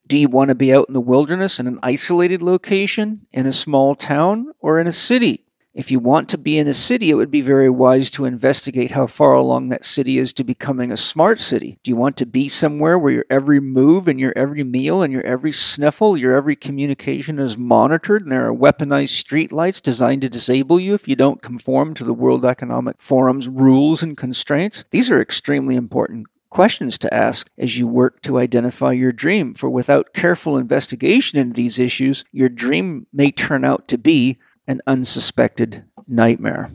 [0.07, 3.53] Do you want to be out in the wilderness in an isolated location, in a
[3.53, 5.46] small town, or in a city?
[5.77, 8.93] If you want to be in a city, it would be very wise to investigate
[8.93, 11.79] how far along that city is to becoming a smart city.
[11.83, 15.13] Do you want to be somewhere where your every move and your every meal and
[15.13, 20.31] your every sniffle, your every communication is monitored and there are weaponized streetlights designed to
[20.31, 24.87] disable you if you don't conform to the World Economic Forum's rules and constraints?
[24.93, 29.69] These are extremely important questions to ask as you work to identify your dream, for
[29.69, 35.85] without careful investigation into these issues, your dream may turn out to be an unsuspected
[36.07, 36.71] nightmare.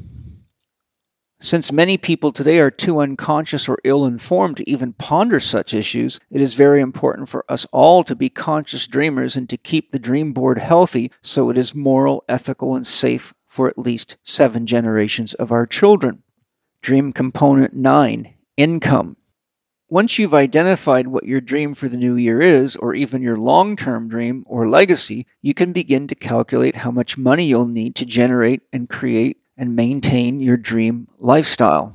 [1.43, 6.19] Since many people today are too unconscious or ill informed to even ponder such issues,
[6.29, 9.97] it is very important for us all to be conscious dreamers and to keep the
[9.97, 15.33] dream board healthy so it is moral, ethical, and safe for at least seven generations
[15.33, 16.21] of our children.
[16.83, 19.17] Dream Component 9 Income.
[19.91, 23.75] Once you've identified what your dream for the new year is, or even your long
[23.75, 28.05] term dream or legacy, you can begin to calculate how much money you'll need to
[28.05, 31.93] generate and create and maintain your dream lifestyle.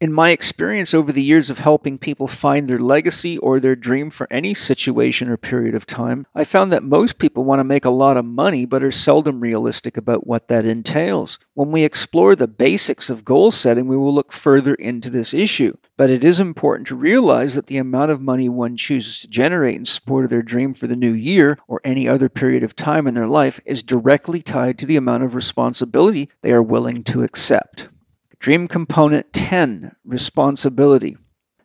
[0.00, 4.08] In my experience over the years of helping people find their legacy or their dream
[4.08, 7.84] for any situation or period of time, I found that most people want to make
[7.84, 11.38] a lot of money but are seldom realistic about what that entails.
[11.52, 15.76] When we explore the basics of goal setting, we will look further into this issue.
[15.98, 19.76] But it is important to realize that the amount of money one chooses to generate
[19.76, 23.06] in support of their dream for the new year or any other period of time
[23.06, 27.22] in their life is directly tied to the amount of responsibility they are willing to
[27.22, 27.90] accept.
[28.40, 31.18] Dream component 10 responsibility.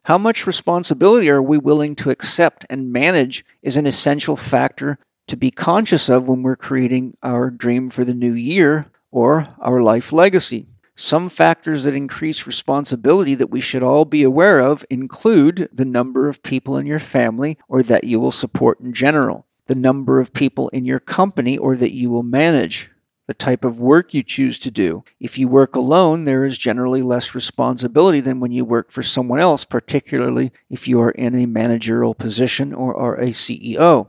[0.03, 5.37] How much responsibility are we willing to accept and manage is an essential factor to
[5.37, 10.11] be conscious of when we're creating our dream for the new year or our life
[10.11, 10.67] legacy.
[10.95, 16.27] Some factors that increase responsibility that we should all be aware of include the number
[16.27, 20.33] of people in your family or that you will support in general, the number of
[20.33, 22.91] people in your company or that you will manage,
[23.27, 25.03] the type of work you choose to do.
[25.19, 29.39] If you work alone, there is generally less responsibility than when you work for someone
[29.39, 34.07] else, particularly if you are in a managerial position or are a CEO.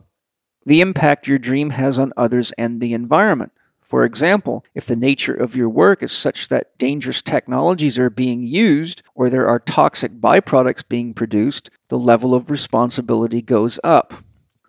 [0.64, 3.52] The impact your dream has on others and the environment.
[3.80, 8.42] For example, if the nature of your work is such that dangerous technologies are being
[8.42, 14.24] used or there are toxic byproducts being produced, the level of responsibility goes up.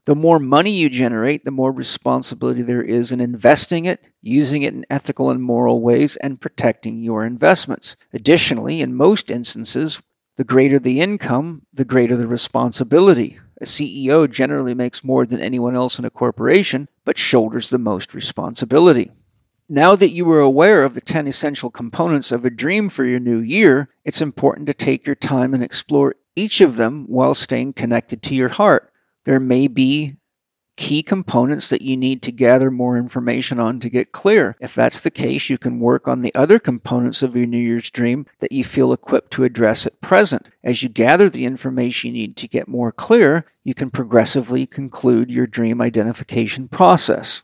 [0.07, 4.73] The more money you generate, the more responsibility there is in investing it, using it
[4.73, 7.97] in ethical and moral ways, and protecting your investments.
[8.13, 10.01] Additionally, in most instances,
[10.37, 13.37] the greater the income, the greater the responsibility.
[13.59, 18.13] A CEO generally makes more than anyone else in a corporation, but shoulders the most
[18.13, 19.11] responsibility.
[19.67, 23.19] Now that you are aware of the 10 essential components of a dream for your
[23.19, 27.73] new year, it's important to take your time and explore each of them while staying
[27.73, 28.93] connected to your heart.
[29.27, 30.15] There may be
[30.77, 34.55] key components that you need to gather more information on to get clear.
[34.61, 37.89] If that's the case, you can work on the other components of your New Year's
[37.89, 40.47] dream that you feel equipped to address at present.
[40.63, 45.29] As you gather the information you need to get more clear, you can progressively conclude
[45.29, 47.43] your dream identification process.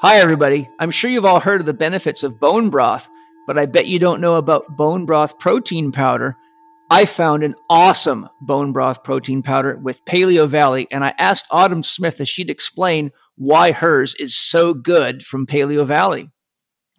[0.00, 0.70] Hi, everybody.
[0.78, 3.10] I'm sure you've all heard of the benefits of bone broth,
[3.46, 6.38] but I bet you don't know about bone broth protein powder
[6.94, 11.82] I found an awesome bone broth protein powder with Paleo Valley, and I asked Autumn
[11.82, 16.30] Smith if she'd explain why hers is so good from Paleo Valley.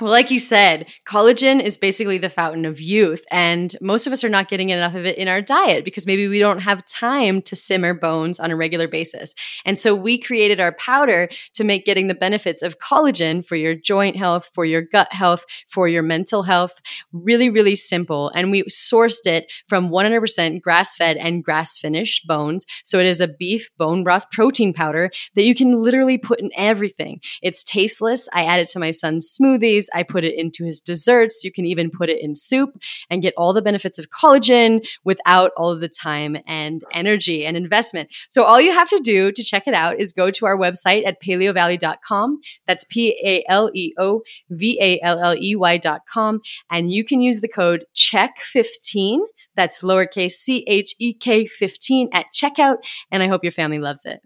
[0.02, 4.26] Well, like you said, collagen is basically the fountain of youth, and most of us
[4.26, 7.41] are not getting enough of it in our diet because maybe we don't have time
[7.43, 9.34] to simmer bones on a regular basis.
[9.64, 13.74] And so we created our powder to make getting the benefits of collagen for your
[13.74, 16.82] joint health, for your gut health, for your mental health
[17.14, 18.32] really, really simple.
[18.36, 22.66] And we sourced it from 100% grass fed and grass finished bones.
[22.84, 26.52] So it is a beef bone broth protein powder that you can literally put in
[26.58, 27.22] everything.
[27.41, 28.28] It's tasteless.
[28.34, 29.85] I add it to my son's smoothies.
[29.94, 31.44] I put it into his desserts.
[31.44, 32.78] You can even put it in soup
[33.10, 37.58] and get all the benefits of collagen without all of the time and energy and
[37.58, 38.14] investment.
[38.30, 41.06] So all you have to do to check it out is go to our website
[41.06, 42.40] at paleovalley.com.
[42.68, 46.42] That's P A L E O V A L L E Y.com.
[46.70, 49.20] And you can use the code CHEK15.
[49.56, 52.78] That's lowercase c h e k 15 at checkout.
[53.12, 54.22] And I hope your family loves it.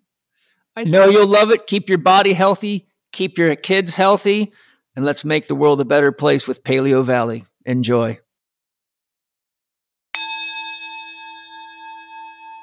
[0.76, 1.68] I know you'll love it.
[1.68, 4.52] Keep your body healthy, keep your kids healthy
[4.96, 7.46] and let's make the world a better place with Paleo Valley.
[7.66, 8.20] Enjoy.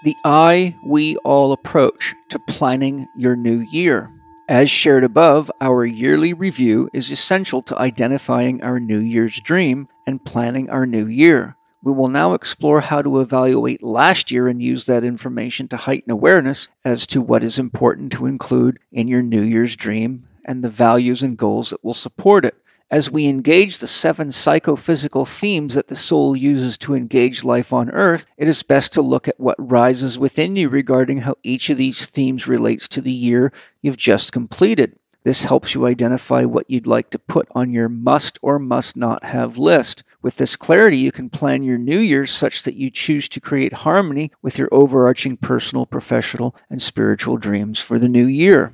[0.05, 4.11] The I, we all approach to planning your new year.
[4.49, 10.25] As shared above, our yearly review is essential to identifying our New Year's dream and
[10.25, 11.57] planning our new year.
[11.83, 16.13] We will now explore how to evaluate last year and use that information to heighten
[16.13, 20.71] awareness as to what is important to include in your New Year's dream and the
[20.71, 22.55] values and goals that will support it.
[22.89, 27.91] As we engage the seven psychophysical themes that the soul uses to engage life on
[27.91, 31.79] earth, it is best to look at what rises within you regarding how each of
[31.79, 34.97] these themes relates to the year you've just completed.
[35.25, 39.25] This helps you identify what you'd like to put on your must or must not
[39.25, 40.05] have list.
[40.23, 43.73] With this clarity, you can plan your new year such that you choose to create
[43.73, 48.73] harmony with your overarching personal, professional, and spiritual dreams for the new year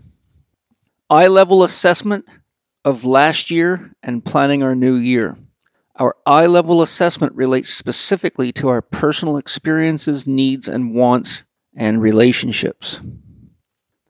[1.13, 2.25] I level assessment
[2.87, 5.37] of last year and planning our new year.
[5.97, 11.45] Our I level assessment relates specifically to our personal experiences, needs, and wants
[11.77, 13.03] and relationships.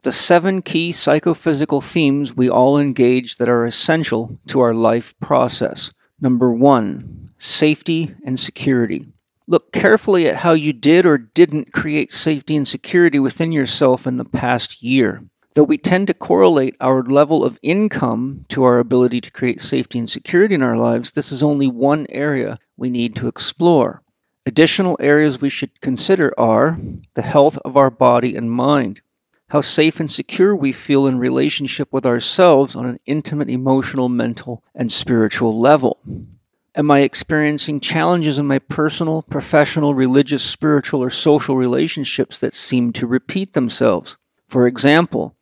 [0.02, 5.90] The seven key psychophysical themes we all engage that are essential to our life process.
[6.20, 9.08] Number one, safety and security.
[9.48, 14.18] Look carefully at how you did or didn't create safety and security within yourself in
[14.18, 15.24] the past year.
[15.54, 19.98] Though we tend to correlate our level of income to our ability to create safety
[19.98, 24.02] and security in our lives, this is only one area we need to explore.
[24.46, 26.80] Additional areas we should consider are
[27.14, 29.02] the health of our body and mind,
[29.50, 34.64] how safe and secure we feel in relationship with ourselves on an intimate emotional, mental,
[34.74, 35.98] and spiritual level.
[36.74, 42.90] Am I experiencing challenges in my personal, professional, religious, spiritual, or social relationships that seem
[42.94, 44.16] to repeat themselves?
[44.48, 45.36] For example,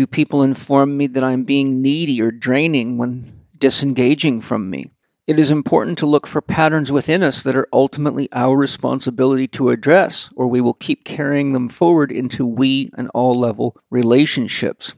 [0.00, 4.92] do people inform me that I'm being needy or draining when disengaging from me?
[5.26, 9.68] It is important to look for patterns within us that are ultimately our responsibility to
[9.68, 14.94] address, or we will keep carrying them forward into we and all level relationships.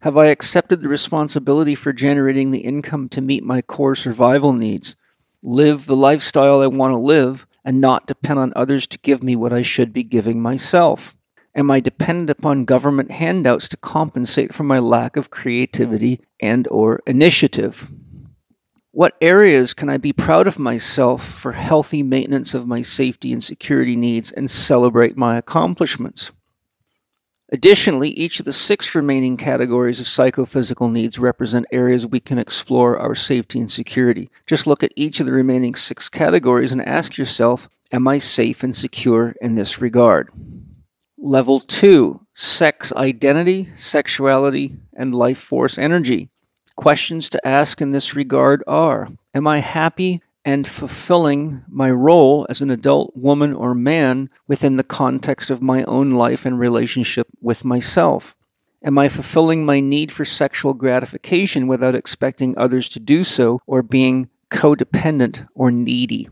[0.00, 4.96] Have I accepted the responsibility for generating the income to meet my core survival needs,
[5.44, 9.36] live the lifestyle I want to live, and not depend on others to give me
[9.36, 11.14] what I should be giving myself?
[11.56, 17.00] Am I dependent upon government handouts to compensate for my lack of creativity and or
[17.06, 17.92] initiative?
[18.90, 23.42] What areas can I be proud of myself for healthy maintenance of my safety and
[23.42, 26.32] security needs and celebrate my accomplishments?
[27.52, 32.98] Additionally, each of the six remaining categories of psychophysical needs represent areas we can explore
[32.98, 34.28] our safety and security.
[34.44, 38.64] Just look at each of the remaining six categories and ask yourself, Am I safe
[38.64, 40.30] and secure in this regard?
[41.24, 46.28] Level 2 Sex Identity, Sexuality, and Life Force Energy.
[46.76, 52.60] Questions to ask in this regard are Am I happy and fulfilling my role as
[52.60, 57.64] an adult woman or man within the context of my own life and relationship with
[57.64, 58.36] myself?
[58.82, 63.82] Am I fulfilling my need for sexual gratification without expecting others to do so or
[63.82, 66.28] being codependent or needy?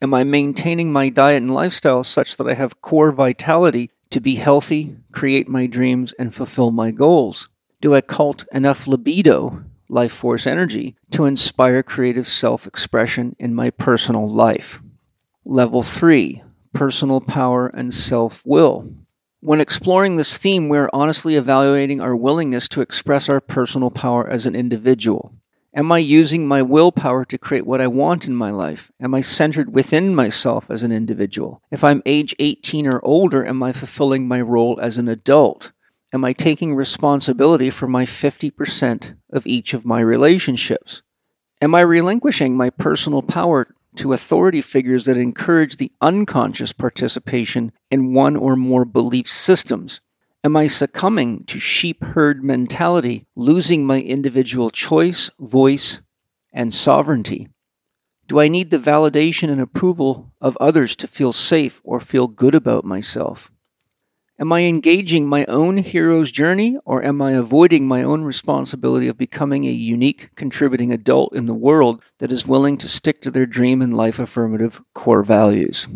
[0.00, 4.36] Am I maintaining my diet and lifestyle such that I have core vitality to be
[4.36, 7.48] healthy, create my dreams, and fulfill my goals?
[7.80, 13.70] Do I cult enough libido life force energy to inspire creative self expression in my
[13.70, 14.80] personal life.
[15.44, 16.42] Level 3
[16.72, 18.92] Personal Power and Self Will.
[19.40, 24.46] When exploring this theme, we're honestly evaluating our willingness to express our personal power as
[24.46, 25.32] an individual.
[25.78, 28.90] Am I using my willpower to create what I want in my life?
[29.00, 31.62] Am I centered within myself as an individual?
[31.70, 35.70] If I'm age 18 or older, am I fulfilling my role as an adult?
[36.12, 41.02] am I taking responsibility for my 50% of each of my relationships?
[41.60, 43.66] Am I relinquishing my personal power
[43.96, 50.00] to authority figures that encourage the unconscious participation in one or more belief systems?
[50.44, 56.00] Am I succumbing to sheep herd mentality, losing my individual choice, voice,
[56.52, 57.48] and sovereignty?
[58.28, 62.54] Do I need the validation and approval of others to feel safe or feel good
[62.54, 63.50] about myself?
[64.38, 69.18] Am I engaging my own hero's journey or am I avoiding my own responsibility of
[69.18, 73.46] becoming a unique, contributing adult in the world that is willing to stick to their
[73.46, 75.88] dream and life affirmative core values?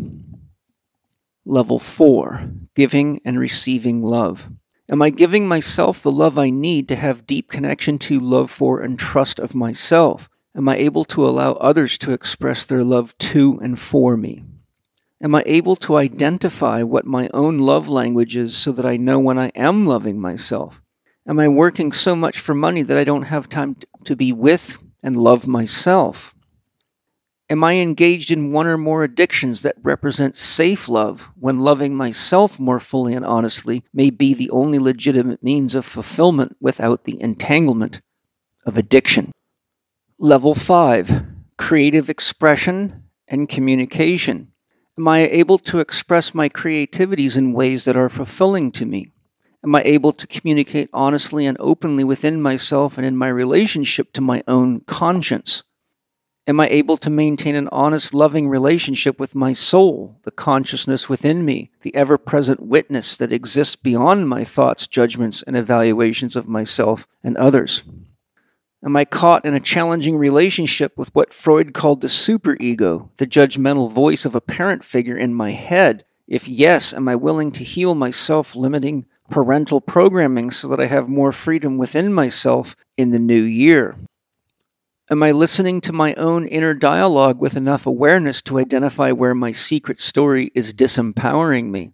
[1.45, 4.49] Level 4 Giving and Receiving Love.
[4.89, 8.79] Am I giving myself the love I need to have deep connection to, love for,
[8.79, 10.29] and trust of myself?
[10.55, 14.45] Am I able to allow others to express their love to and for me?
[15.21, 19.19] Am I able to identify what my own love language is so that I know
[19.19, 20.81] when I am loving myself?
[21.27, 23.75] Am I working so much for money that I don't have time
[24.05, 26.33] to be with and love myself?
[27.49, 32.57] Am I engaged in one or more addictions that represent safe love when loving myself
[32.59, 38.01] more fully and honestly may be the only legitimate means of fulfillment without the entanglement
[38.65, 39.31] of addiction?
[40.17, 41.25] Level 5
[41.57, 44.53] Creative Expression and Communication.
[44.97, 49.11] Am I able to express my creativities in ways that are fulfilling to me?
[49.65, 54.21] Am I able to communicate honestly and openly within myself and in my relationship to
[54.21, 55.63] my own conscience?
[56.45, 61.45] Am I able to maintain an honest, loving relationship with my soul, the consciousness within
[61.45, 67.07] me, the ever present witness that exists beyond my thoughts, judgments, and evaluations of myself
[67.23, 67.83] and others?
[68.83, 73.89] Am I caught in a challenging relationship with what Freud called the superego, the judgmental
[73.89, 76.03] voice of a parent figure in my head?
[76.27, 80.87] If yes, am I willing to heal my self limiting parental programming so that I
[80.87, 83.95] have more freedom within myself in the new year?
[85.11, 89.51] Am I listening to my own inner dialogue with enough awareness to identify where my
[89.51, 91.91] secret story is disempowering me?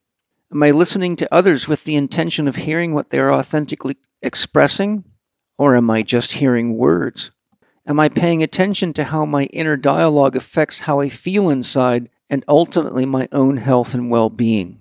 [0.51, 5.05] Am I listening to others with the intention of hearing what they are authentically expressing
[5.57, 7.31] or am I just hearing words?
[7.87, 12.45] Am I paying attention to how my inner dialogue affects how I feel inside and
[12.47, 14.77] ultimately my own health and well being?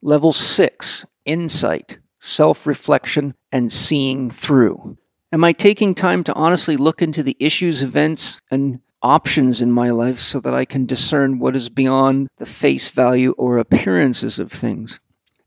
[0.00, 4.96] Level 6 Insight, Self Reflection, and Seeing Through.
[5.36, 9.90] Am I taking time to honestly look into the issues, events, and options in my
[9.90, 14.50] life so that I can discern what is beyond the face value or appearances of
[14.50, 14.98] things?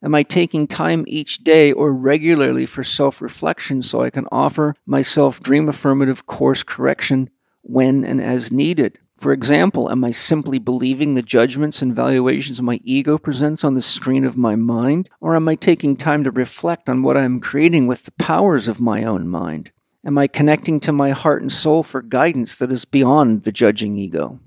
[0.04, 4.76] Am I taking time each day or regularly for self reflection so I can offer
[4.86, 7.32] myself dream affirmative course correction
[7.64, 9.00] when and as needed?
[9.18, 13.82] For example, am I simply believing the judgments and valuations my ego presents on the
[13.82, 15.10] screen of my mind?
[15.20, 18.68] Or am I taking time to reflect on what I am creating with the powers
[18.68, 19.72] of my own mind?
[20.06, 23.98] Am I connecting to my heart and soul for guidance that is beyond the judging
[23.98, 24.40] ego?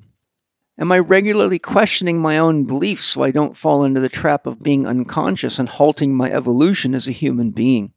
[0.79, 4.63] Am I regularly questioning my own beliefs so I don't fall into the trap of
[4.63, 7.93] being unconscious and halting my evolution as a human being?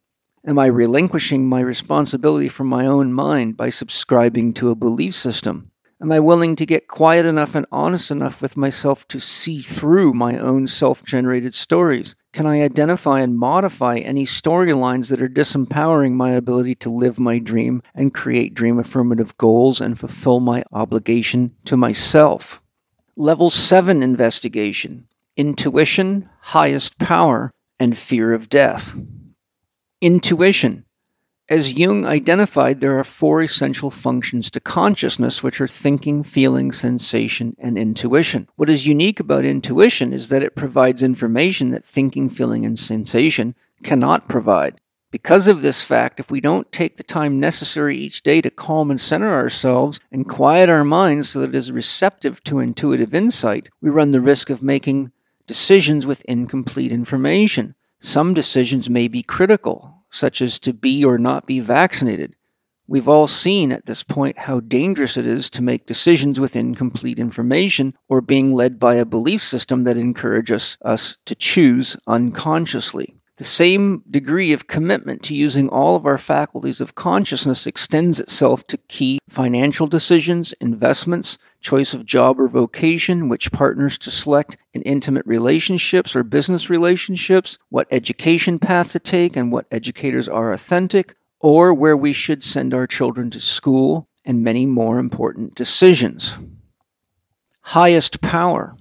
[0.46, 5.72] Am I relinquishing my responsibility for my own mind by subscribing to a belief system?
[6.02, 10.14] Am I willing to get quiet enough and honest enough with myself to see through
[10.14, 12.16] my own self generated stories?
[12.34, 17.40] Can I identify and modify any storylines that are disempowering my ability to live my
[17.40, 22.62] dream and create dream affirmative goals and fulfill my obligation to myself?
[23.16, 28.98] Level 7 investigation, intuition, highest power, and fear of death.
[30.02, 30.84] Intuition.
[31.48, 37.56] As Jung identified, there are four essential functions to consciousness, which are thinking, feeling, sensation,
[37.60, 38.50] and intuition.
[38.56, 43.54] What is unique about intuition is that it provides information that thinking, feeling, and sensation
[43.84, 44.82] cannot provide.
[45.12, 48.90] Because of this fact, if we don't take the time necessary each day to calm
[48.90, 53.70] and center ourselves and quiet our minds so that it is receptive to intuitive insight,
[53.82, 55.12] we run the risk of making
[55.46, 57.76] decisions with incomplete information.
[58.00, 62.36] Some decisions may be critical, such as to be or not be vaccinated.
[62.88, 67.18] We've all seen at this point how dangerous it is to make decisions with incomplete
[67.18, 73.16] information or being led by a belief system that encourages us to choose unconsciously.
[73.38, 78.66] The same degree of commitment to using all of our faculties of consciousness extends itself
[78.68, 84.82] to key financial decisions, investments, choice of job or vocation, which partners to select in
[84.84, 91.16] intimate relationships or business relationships, what education path to take, and what educators are authentic,
[91.42, 96.38] or where we should send our children to school, and many more important decisions.
[97.60, 98.78] Highest power.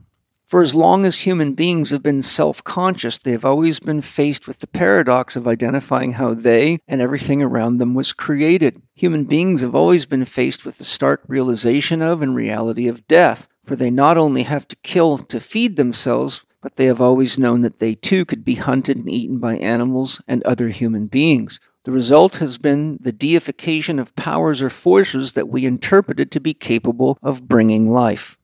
[0.46, 4.46] For as long as human beings have been self conscious, they have always been faced
[4.46, 8.82] with the paradox of identifying how they and everything around them was created.
[8.94, 13.48] Human beings have always been faced with the stark realization of and reality of death,
[13.64, 17.62] for they not only have to kill to feed themselves, but they have always known
[17.62, 21.58] that they too could be hunted and eaten by animals and other human beings.
[21.84, 26.54] The result has been the deification of powers or forces that we interpreted to be
[26.54, 28.38] capable of bringing life.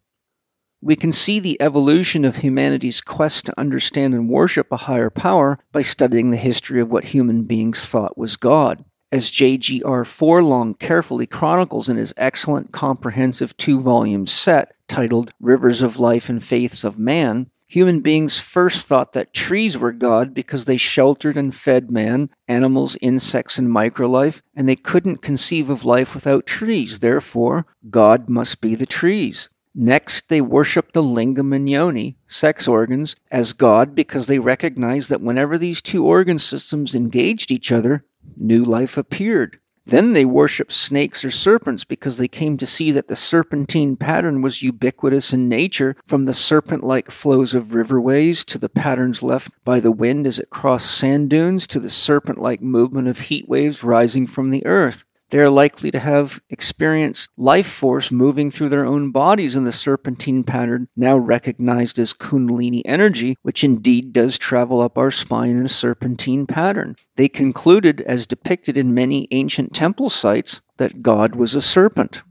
[0.83, 5.59] We can see the evolution of humanity's quest to understand and worship a higher power
[5.73, 8.85] by studying the history of what human beings thought was God.
[9.13, 10.05] As J.G.R.
[10.05, 16.43] Forlong carefully chronicles in his excellent comprehensive two volume set titled Rivers of Life and
[16.43, 21.55] Faiths of Man, human beings first thought that trees were God because they sheltered and
[21.55, 27.01] fed man, animals, insects, and microlife, and they couldn't conceive of life without trees.
[27.01, 29.51] Therefore, God must be the trees.
[29.75, 35.21] Next, they worship the lingam and yoni, sex organs, as God because they recognized that
[35.21, 38.05] whenever these two organ systems engaged each other,
[38.37, 39.61] new life appeared.
[39.87, 44.43] Then they worship snakes or serpents because they came to see that the serpentine pattern
[44.43, 49.51] was ubiquitous in nature, from the serpent like flows of riverways to the patterns left
[49.65, 53.49] by the wind as it crossed sand dunes to the serpent like movement of heat
[53.49, 58.69] waves rising from the earth they are likely to have experienced life force moving through
[58.69, 64.39] their own bodies in the serpentine pattern, now recognized as Kundalini energy, which indeed does
[64.39, 66.97] travel up our spine in a serpentine pattern.
[67.17, 72.23] They concluded, as depicted in many ancient temple sites, that God was a serpent.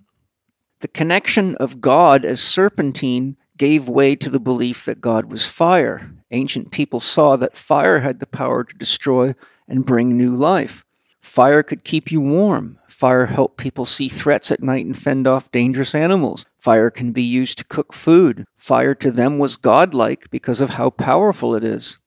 [0.81, 6.11] The connection of God as serpentine gave way to the belief that God was fire.
[6.31, 9.35] Ancient people saw that fire had the power to destroy
[9.67, 10.85] and bring new life.
[11.21, 12.79] Fire could keep you warm.
[12.87, 16.45] Fire helped people see threats at night and fend off dangerous animals.
[16.57, 18.45] Fire can be used to cook food.
[18.55, 21.97] Fire to them was godlike because of how powerful it is.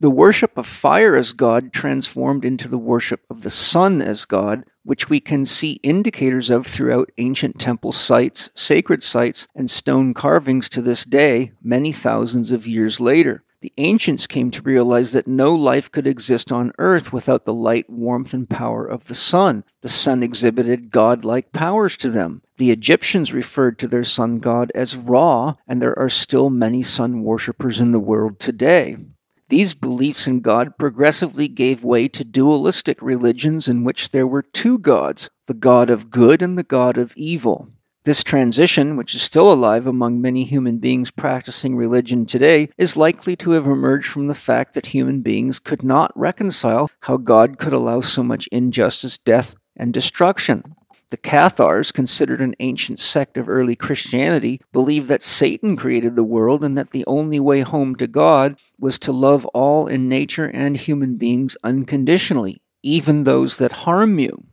[0.00, 4.64] The worship of fire as God transformed into the worship of the sun as God,
[4.82, 10.68] which we can see indicators of throughout ancient temple sites, sacred sites, and stone carvings
[10.70, 13.44] to this day, many thousands of years later.
[13.64, 17.88] The ancients came to realize that no life could exist on earth without the light,
[17.88, 19.64] warmth, and power of the sun.
[19.80, 22.42] The sun exhibited godlike powers to them.
[22.58, 27.22] The Egyptians referred to their sun god as Ra, and there are still many sun
[27.22, 28.98] worshippers in the world today.
[29.48, 34.76] These beliefs in God progressively gave way to dualistic religions in which there were two
[34.76, 37.70] gods, the God of good and the God of evil.
[38.04, 43.34] This transition, which is still alive among many human beings practicing religion today, is likely
[43.36, 47.72] to have emerged from the fact that human beings could not reconcile how God could
[47.72, 50.76] allow so much injustice, death, and destruction.
[51.08, 56.62] The Cathars, considered an ancient sect of early Christianity, believed that Satan created the world
[56.62, 60.76] and that the only way home to God was to love all in nature and
[60.76, 64.44] human beings unconditionally, even those that harm you.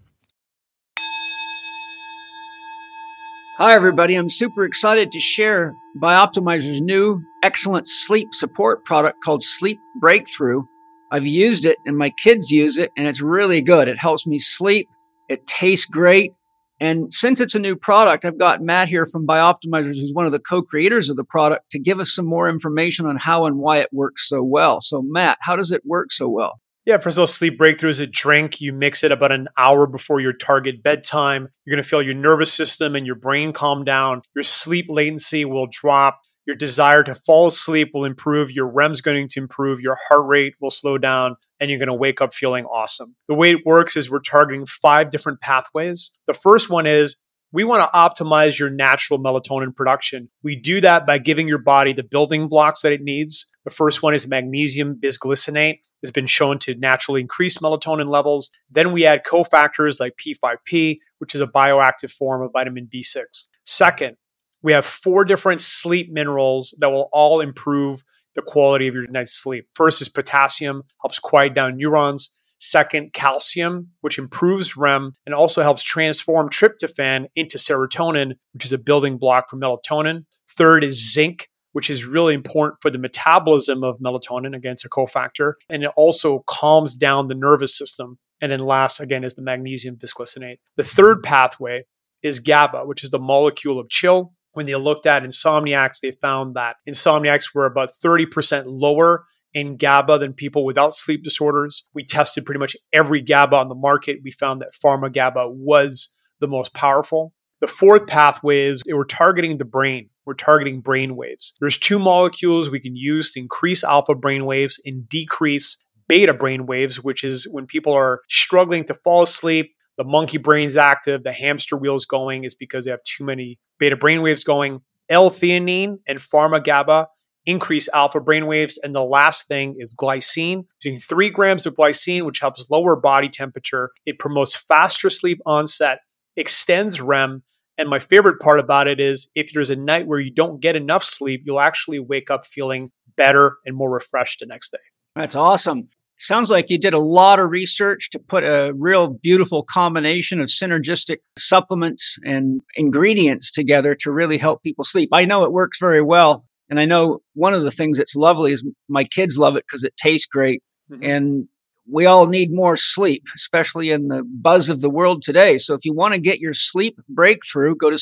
[3.64, 4.16] Hi, everybody.
[4.16, 10.64] I'm super excited to share Bioptimizer's new excellent sleep support product called Sleep Breakthrough.
[11.12, 13.88] I've used it and my kids use it and it's really good.
[13.88, 14.88] It helps me sleep.
[15.30, 16.34] It tastes great.
[16.80, 20.32] And since it's a new product, I've got Matt here from Bioptimizers, who's one of
[20.32, 23.78] the co-creators of the product, to give us some more information on how and why
[23.78, 24.82] it works so well.
[24.82, 26.60] So, Matt, how does it work so well?
[26.84, 28.60] Yeah, first of all, sleep breakthrough is a drink.
[28.60, 31.48] You mix it about an hour before your target bedtime.
[31.64, 34.24] You're going to feel your nervous system and your brain calm down.
[34.36, 36.22] Your sleep latency will drop.
[36.46, 40.56] your desire to fall asleep will improve, your REM's going to improve, your heart rate
[40.60, 43.16] will slow down, and you're going to wake up feeling awesome.
[43.28, 46.12] The way it works is we're targeting five different pathways.
[46.28, 47.18] The first one is
[47.54, 50.30] we want to optimize your natural melatonin production.
[50.42, 53.48] We do that by giving your body the building blocks that it needs.
[53.66, 55.80] The first one is magnesium bisglycinate.
[56.02, 58.50] It's been shown to naturally increase melatonin levels.
[58.70, 63.48] Then we add cofactors like P5P, which is a bioactive form of vitamin B6.
[63.64, 64.18] Second,
[64.64, 68.04] we have four different sleep minerals that will all improve
[68.36, 69.68] the quality of your night's sleep.
[69.74, 72.34] First is potassium, helps quiet down neurons.
[72.60, 78.78] Second, calcium, which improves REM and also helps transform tryptophan into serotonin, which is a
[78.78, 80.26] building block for melatonin.
[80.48, 85.54] Third is zinc, which is really important for the metabolism of melatonin against a cofactor.
[85.70, 88.18] And it also calms down the nervous system.
[88.42, 90.58] And then last, again, is the magnesium bisglycinate.
[90.76, 91.84] The third pathway
[92.24, 94.34] is GABA, which is the molecule of chill.
[94.54, 100.20] When they looked at insomniacs, they found that insomniacs were about 30% lower in GABA
[100.20, 101.86] than people without sleep disorders.
[101.94, 104.20] We tested pretty much every GABA on the market.
[104.24, 107.34] We found that pharma GABA was the most powerful.
[107.60, 110.10] The fourth pathway is they were targeting the brain.
[110.26, 111.54] We're targeting brain waves.
[111.60, 116.66] There's two molecules we can use to increase alpha brain waves and decrease beta brain
[116.66, 121.32] waves, which is when people are struggling to fall asleep, the monkey brain's active, the
[121.32, 124.82] hamster wheel's going, is because they have too many beta brain waves going.
[125.10, 127.08] L-theanine and pharma GABA
[127.46, 128.80] increase alpha brain waves.
[128.82, 130.66] And the last thing is glycine.
[130.84, 136.00] Using three grams of glycine, which helps lower body temperature, it promotes faster sleep onset,
[136.36, 137.44] extends REM.
[137.82, 140.76] And my favorite part about it is if there's a night where you don't get
[140.76, 144.78] enough sleep, you'll actually wake up feeling better and more refreshed the next day.
[145.16, 145.90] That's awesome.
[146.20, 150.50] Sounds like you did a lot of research to put a real beautiful combination of
[150.50, 155.10] synergistic supplements and ingredients together to really help people sleep.
[155.12, 156.46] I know it works very well.
[156.70, 159.84] And I know one of the things that's lovely is my kids love it because
[159.84, 160.62] it tastes great.
[160.92, 161.04] Mm-hmm.
[161.04, 161.48] And
[161.92, 165.58] we all need more sleep, especially in the buzz of the world today.
[165.58, 167.98] So if you want to get your sleep breakthrough, go to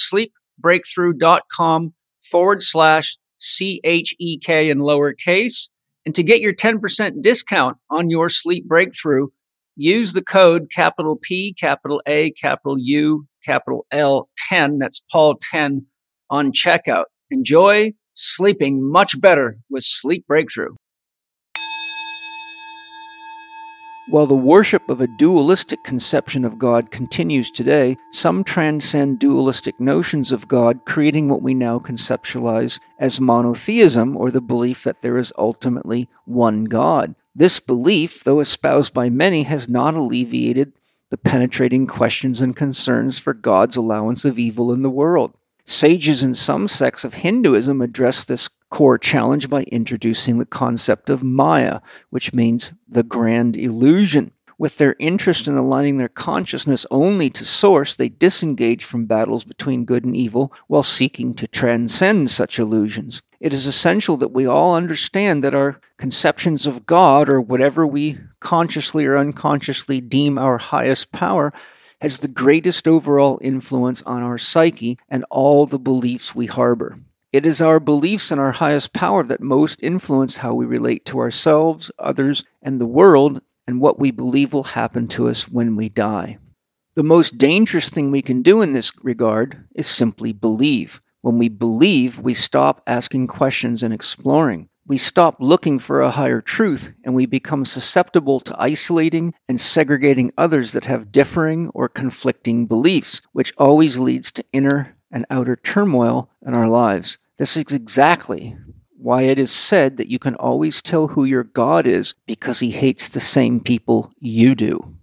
[0.63, 1.93] sleepbreakthrough.com
[2.29, 5.71] forward slash C H E K in lowercase.
[6.05, 9.27] And to get your 10% discount on your sleep breakthrough,
[9.75, 14.77] use the code capital P, capital A, capital U, capital L 10.
[14.77, 15.85] That's Paul 10
[16.29, 17.05] on checkout.
[17.31, 20.75] Enjoy sleeping much better with Sleep Breakthrough.
[24.09, 30.31] While the worship of a dualistic conception of God continues today, some transcend dualistic notions
[30.31, 35.31] of God, creating what we now conceptualize as monotheism or the belief that there is
[35.37, 37.13] ultimately one God.
[37.35, 40.73] This belief, though espoused by many, has not alleviated
[41.11, 45.35] the penetrating questions and concerns for God's allowance of evil in the world.
[45.67, 51.23] Sages in some sects of Hinduism address this core challenge by introducing the concept of
[51.23, 54.31] Maya, which means the grand illusion.
[54.57, 59.85] With their interest in aligning their consciousness only to source, they disengage from battles between
[59.85, 63.21] good and evil while seeking to transcend such illusions.
[63.39, 68.17] It is essential that we all understand that our conceptions of God, or whatever we
[68.41, 71.53] consciously or unconsciously deem our highest power,
[72.01, 76.99] has the greatest overall influence on our psyche and all the beliefs we harbor.
[77.31, 81.19] It is our beliefs in our highest power that most influence how we relate to
[81.19, 85.89] ourselves, others, and the world, and what we believe will happen to us when we
[85.89, 86.39] die.
[86.95, 91.01] The most dangerous thing we can do in this regard is simply believe.
[91.21, 94.67] When we believe, we stop asking questions and exploring.
[94.87, 100.31] We stop looking for a higher truth and we become susceptible to isolating and segregating
[100.35, 106.29] others that have differing or conflicting beliefs, which always leads to inner and outer turmoil
[106.45, 107.17] in our lives.
[107.37, 108.57] This is exactly
[108.97, 112.71] why it is said that you can always tell who your God is because he
[112.71, 114.95] hates the same people you do.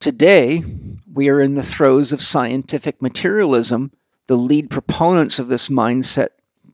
[0.00, 0.64] Today,
[1.12, 3.92] we are in the throes of scientific materialism.
[4.28, 6.28] The lead proponents of this mindset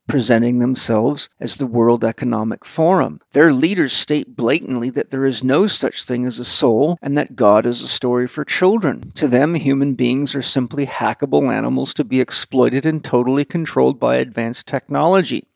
[0.08, 3.20] presenting themselves as the World Economic Forum.
[3.32, 7.36] Their leaders state blatantly that there is no such thing as a soul and that
[7.36, 9.12] God is a story for children.
[9.16, 14.16] To them, human beings are simply hackable animals to be exploited and totally controlled by
[14.16, 15.46] advanced technology.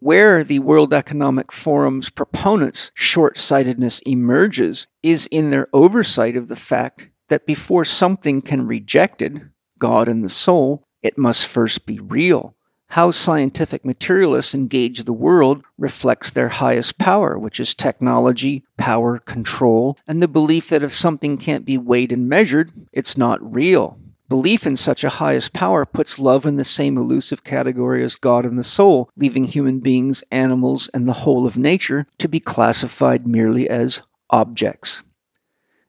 [0.00, 6.56] Where the World Economic Forum's proponents' short sightedness emerges is in their oversight of the
[6.56, 11.98] fact that before something can be rejected, God and the soul, it must first be
[11.98, 12.54] real.
[12.92, 19.98] How scientific materialists engage the world reflects their highest power, which is technology, power, control,
[20.06, 23.98] and the belief that if something can't be weighed and measured, it's not real.
[24.30, 28.46] Belief in such a highest power puts love in the same elusive category as God
[28.46, 33.26] and the soul, leaving human beings, animals, and the whole of nature to be classified
[33.26, 35.02] merely as objects.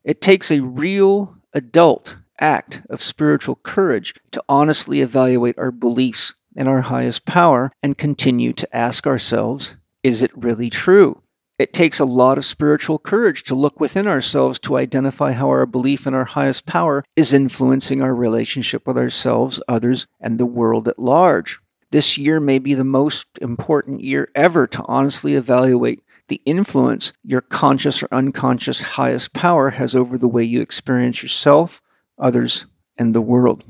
[0.04, 6.68] It takes a real adult act of spiritual courage to honestly evaluate our beliefs in
[6.68, 11.22] our highest power and continue to ask ourselves, is it really true?
[11.58, 15.66] It takes a lot of spiritual courage to look within ourselves to identify how our
[15.66, 20.88] belief in our highest power is influencing our relationship with ourselves, others, and the world
[20.88, 21.60] at large.
[21.92, 27.42] This year may be the most important year ever to honestly evaluate the influence your
[27.42, 31.82] conscious or unconscious highest power has over the way you experience yourself,
[32.18, 33.66] others, and the world.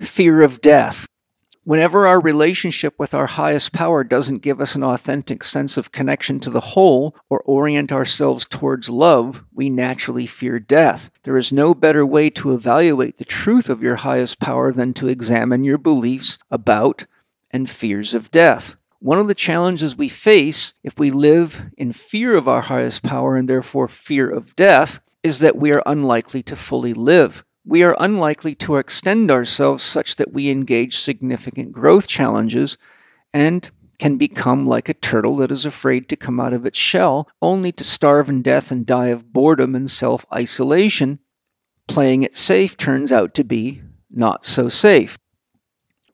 [0.00, 1.06] Fear of death.
[1.68, 6.40] Whenever our relationship with our highest power doesn't give us an authentic sense of connection
[6.40, 11.10] to the whole or orient ourselves towards love, we naturally fear death.
[11.24, 15.08] There is no better way to evaluate the truth of your highest power than to
[15.08, 17.04] examine your beliefs about
[17.50, 18.76] and fears of death.
[19.00, 23.36] One of the challenges we face if we live in fear of our highest power
[23.36, 27.96] and therefore fear of death is that we are unlikely to fully live we are
[28.00, 32.78] unlikely to extend ourselves such that we engage significant growth challenges
[33.34, 37.28] and can become like a turtle that is afraid to come out of its shell,
[37.42, 41.18] only to starve in death and die of boredom and self isolation.
[41.86, 45.18] Playing it safe turns out to be not so safe.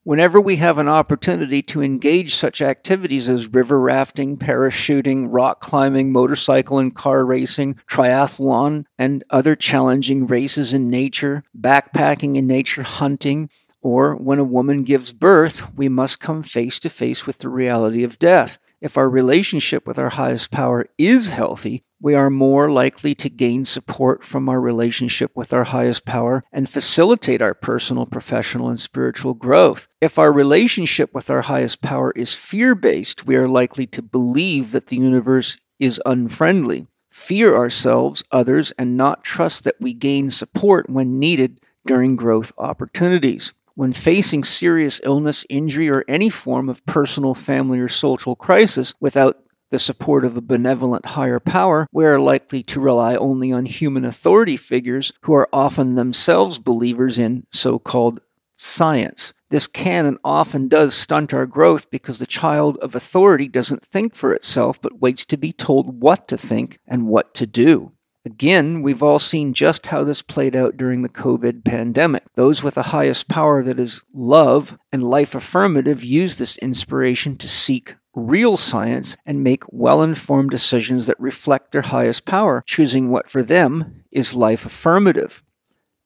[0.07, 6.13] Whenever we have an opportunity to engage such activities as river rafting, parachuting, rock climbing,
[6.13, 13.49] motorcycle and car racing, triathlon, and other challenging races in nature, backpacking in nature, hunting,
[13.81, 18.05] or when a woman gives birth, we must come face to face with the reality
[18.05, 18.59] of death.
[18.81, 23.65] If our relationship with our highest power is healthy, we are more likely to gain
[23.65, 29.33] support from our relationship with our highest power and facilitate our personal, professional, and spiritual
[29.33, 29.89] growth.
[30.03, 34.73] If our relationship with our highest power is fear based, we are likely to believe
[34.73, 40.91] that the universe is unfriendly, fear ourselves, others, and not trust that we gain support
[40.91, 43.55] when needed during growth opportunities.
[43.77, 49.45] When facing serious illness, injury, or any form of personal, family, or social crisis without
[49.71, 54.05] the support of a benevolent higher power, we are likely to rely only on human
[54.05, 58.21] authority figures who are often themselves believers in so called
[58.57, 59.35] science.
[59.51, 64.15] This can and often does stunt our growth because the child of authority doesn't think
[64.15, 67.91] for itself but waits to be told what to think and what to do.
[68.27, 72.25] Again, we've all seen just how this played out during the COVID pandemic.
[72.35, 77.49] Those with the highest power, that is love and life affirmative, use this inspiration to
[77.49, 83.29] seek real science and make well informed decisions that reflect their highest power, choosing what
[83.29, 85.43] for them is life affirmative.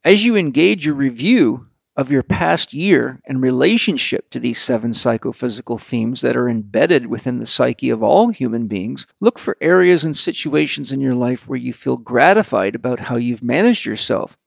[0.03, 1.68] As you engage your review
[1.99, 7.41] of your past year in relationship to these seven psychophysical themes that are embedded within
[7.41, 11.59] the psyche of all human beings, look for areas and situations in your life where
[11.59, 14.39] you feel gratified about how you've managed yourself.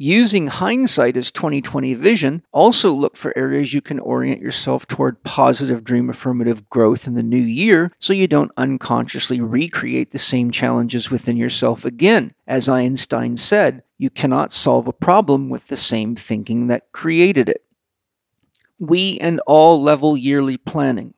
[0.00, 5.84] Using hindsight as 2020 vision, also look for areas you can orient yourself toward positive
[5.84, 11.10] dream affirmative growth in the new year so you don't unconsciously recreate the same challenges
[11.10, 12.32] within yourself again.
[12.46, 17.64] As Einstein said, you cannot solve a problem with the same thinking that created it.
[18.78, 21.14] We and all level yearly planning.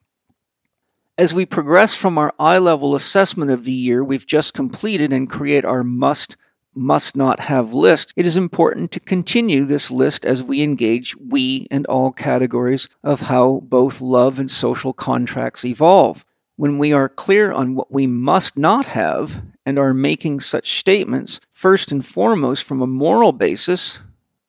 [1.18, 5.28] As we progress from our I level assessment of the year we've just completed and
[5.28, 6.36] create our must
[6.74, 11.66] must not have list, it is important to continue this list as we engage we
[11.70, 16.24] and all categories of how both love and social contracts evolve.
[16.56, 21.40] When we are clear on what we must not have and are making such statements,
[21.50, 24.00] first and foremost from a moral basis,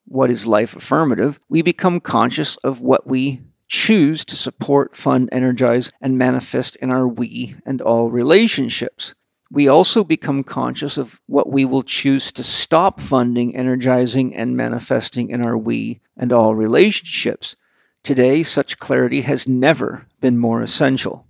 [0.05, 5.93] what is life affirmative, we become conscious of what we choose to support, fund, energize,
[6.01, 9.13] and manifest in our we and all relationships
[9.51, 15.29] we also become conscious of what we will choose to stop funding, energizing, and manifesting
[15.29, 17.57] in our we and all relationships.
[18.01, 21.27] Today, such clarity has never been more essential.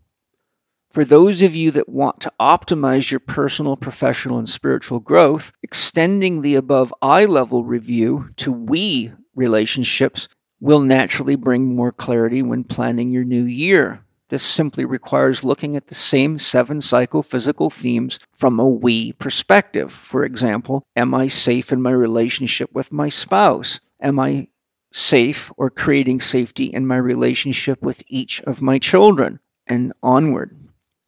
[0.91, 6.41] For those of you that want to optimize your personal, professional, and spiritual growth, extending
[6.41, 10.27] the above I level review to we relationships
[10.59, 14.03] will naturally bring more clarity when planning your new year.
[14.27, 19.93] This simply requires looking at the same seven psychophysical themes from a we perspective.
[19.93, 23.79] For example, am I safe in my relationship with my spouse?
[24.01, 24.47] Am I
[24.91, 29.39] safe or creating safety in my relationship with each of my children?
[29.65, 30.57] And onward.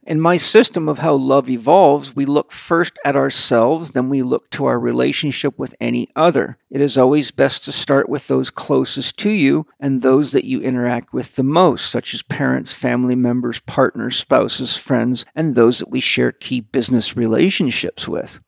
[0.05, 4.49] In my system of how love evolves, we look first at ourselves, then we look
[4.49, 6.57] to our relationship with any other.
[6.69, 10.59] It is always best to start with those closest to you and those that you
[10.59, 15.89] interact with the most, such as parents, family members, partners, spouses, friends, and those that
[15.89, 18.41] we share key business relationships with.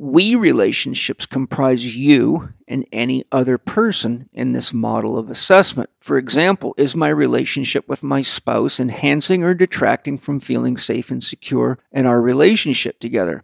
[0.00, 5.90] We relationships comprise you and any other person in this model of assessment.
[5.98, 11.20] For example, is my relationship with my spouse enhancing or detracting from feeling safe and
[11.22, 13.42] secure in our relationship together?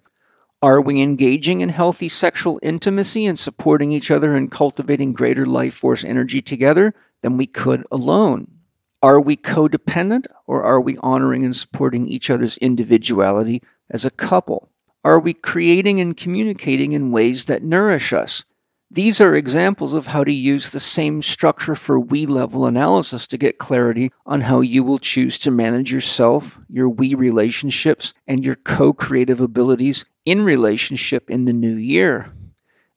[0.62, 5.74] Are we engaging in healthy sexual intimacy and supporting each other and cultivating greater life
[5.74, 8.46] force energy together than we could alone?
[9.02, 13.60] Are we codependent or are we honoring and supporting each other's individuality
[13.90, 14.70] as a couple?
[15.04, 18.44] Are we creating and communicating in ways that nourish us?
[18.90, 23.36] These are examples of how to use the same structure for we level analysis to
[23.36, 28.54] get clarity on how you will choose to manage yourself, your we relationships, and your
[28.54, 32.32] co creative abilities in relationship in the new year.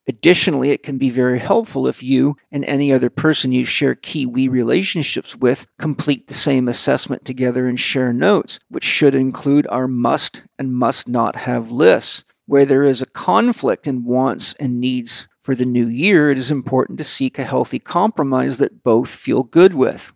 [0.08, 4.24] Additionally, it can be very helpful if you and any other person you share key
[4.24, 9.86] we relationships with complete the same assessment together and share notes, which should include our
[9.86, 12.24] must and must not have lists.
[12.46, 16.50] Where there is a conflict in wants and needs for the new year, it is
[16.50, 20.14] important to seek a healthy compromise that both feel good with.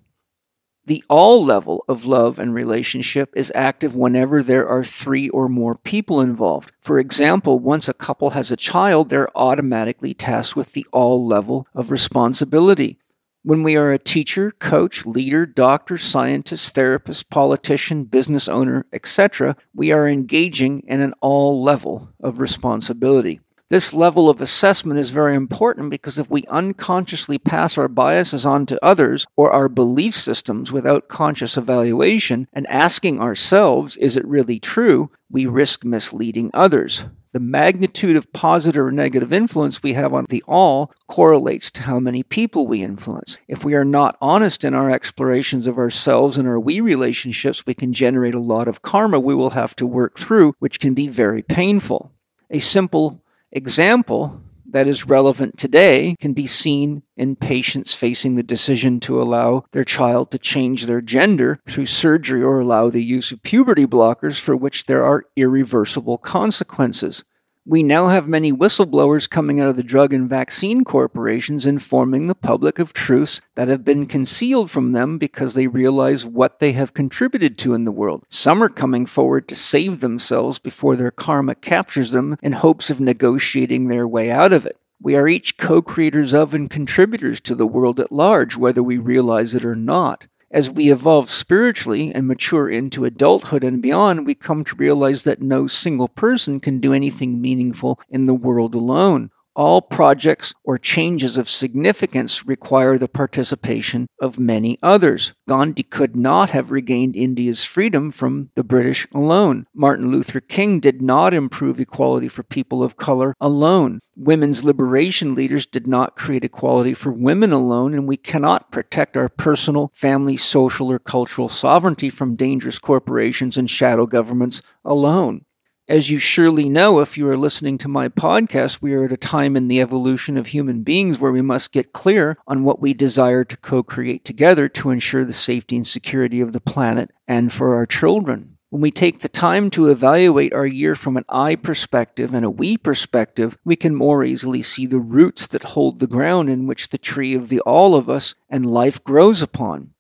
[0.85, 5.77] The all level of love and relationship is active whenever there are three or more
[5.77, 6.73] people involved.
[6.81, 11.69] For example, once a couple has a child, they're automatically tasked with the all level
[11.73, 12.99] of responsibility.
[13.45, 19.93] When we are a teacher, coach, leader, doctor, scientist, therapist, politician, business owner, etc., we
[19.93, 23.41] are engaging in an all level of responsibility.
[23.73, 28.67] This level of assessment is very important because if we unconsciously pass our biases on
[28.67, 34.61] to others or our belief systems without conscious evaluation and asking ourselves, is it really
[34.61, 37.07] true, we risk misleading others.
[37.33, 41.99] The magnitude of positive or negative influence we have on the all correlates to how
[41.99, 43.39] many people we influence.
[43.49, 47.73] If we are not honest in our explorations of ourselves and our we relationships, we
[47.73, 51.09] can generate a lot of karma we will have to work through, which can be
[51.09, 52.13] very painful.
[52.51, 53.22] A simple
[53.53, 54.41] example
[54.73, 59.85] that is relevant today can be seen in patients facing the decision to allow their
[59.85, 64.57] child to change their gender through surgery or allow the use of puberty blockers for
[64.57, 67.23] which there are irreversible consequences.
[67.65, 72.35] We now have many whistleblowers coming out of the drug and vaccine corporations informing the
[72.35, 76.93] public of truths that have been concealed from them because they realize what they have
[76.93, 78.25] contributed to in the world.
[78.29, 83.01] Some are coming forward to save themselves before their karma captures them in hopes of
[83.01, 84.79] negotiating their way out of it.
[85.01, 88.99] We are each co creators of and contributors to the world at large, whether we
[88.99, 90.27] realize it or not.
[90.53, 95.41] As we evolve spiritually and mature into adulthood and beyond, we come to realize that
[95.41, 99.31] no single person can do anything meaningful in the world alone.
[99.55, 105.35] All projects or changes of significance require the participation of many others.
[105.47, 109.67] Gandhi could not have regained India's freedom from the British alone.
[109.75, 114.01] Martin Luther King did not improve equality for people of color alone.
[114.17, 119.29] Women's liberation leaders did not create equality for women alone, and we cannot protect our
[119.29, 125.45] personal, family, social, or cultural sovereignty from dangerous corporations and shadow governments alone.
[125.93, 129.19] As you surely know, if you are listening to my podcast, we are at a
[129.19, 132.95] time in the evolution of human beings where we must get clear on what we
[132.95, 137.53] desire to co create together to ensure the safety and security of the planet and
[137.53, 138.57] for our children.
[138.71, 142.49] When we take the time to evaluate our year from an I perspective and a
[142.49, 146.89] we perspective, we can more easily see the roots that hold the ground in which
[146.89, 149.93] the tree of the all of us and life grows upon.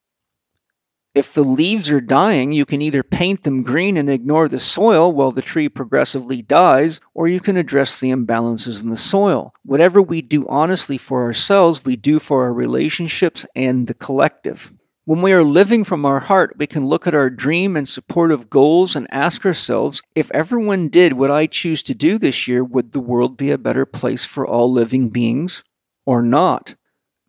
[1.14, 5.12] If the leaves are dying, you can either paint them green and ignore the soil
[5.12, 9.52] while the tree progressively dies, or you can address the imbalances in the soil.
[9.62, 14.72] Whatever we do honestly for ourselves, we do for our relationships and the collective.
[15.04, 18.48] When we are living from our heart, we can look at our dream and supportive
[18.48, 22.92] goals and ask ourselves if everyone did what I choose to do this year, would
[22.92, 25.62] the world be a better place for all living beings
[26.06, 26.76] or not?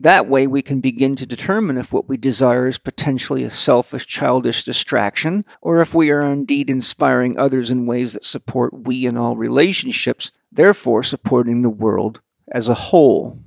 [0.03, 4.05] That way, we can begin to determine if what we desire is potentially a selfish,
[4.05, 9.15] childish distraction, or if we are indeed inspiring others in ways that support we in
[9.15, 12.19] all relationships, therefore supporting the world
[12.51, 13.39] as a whole.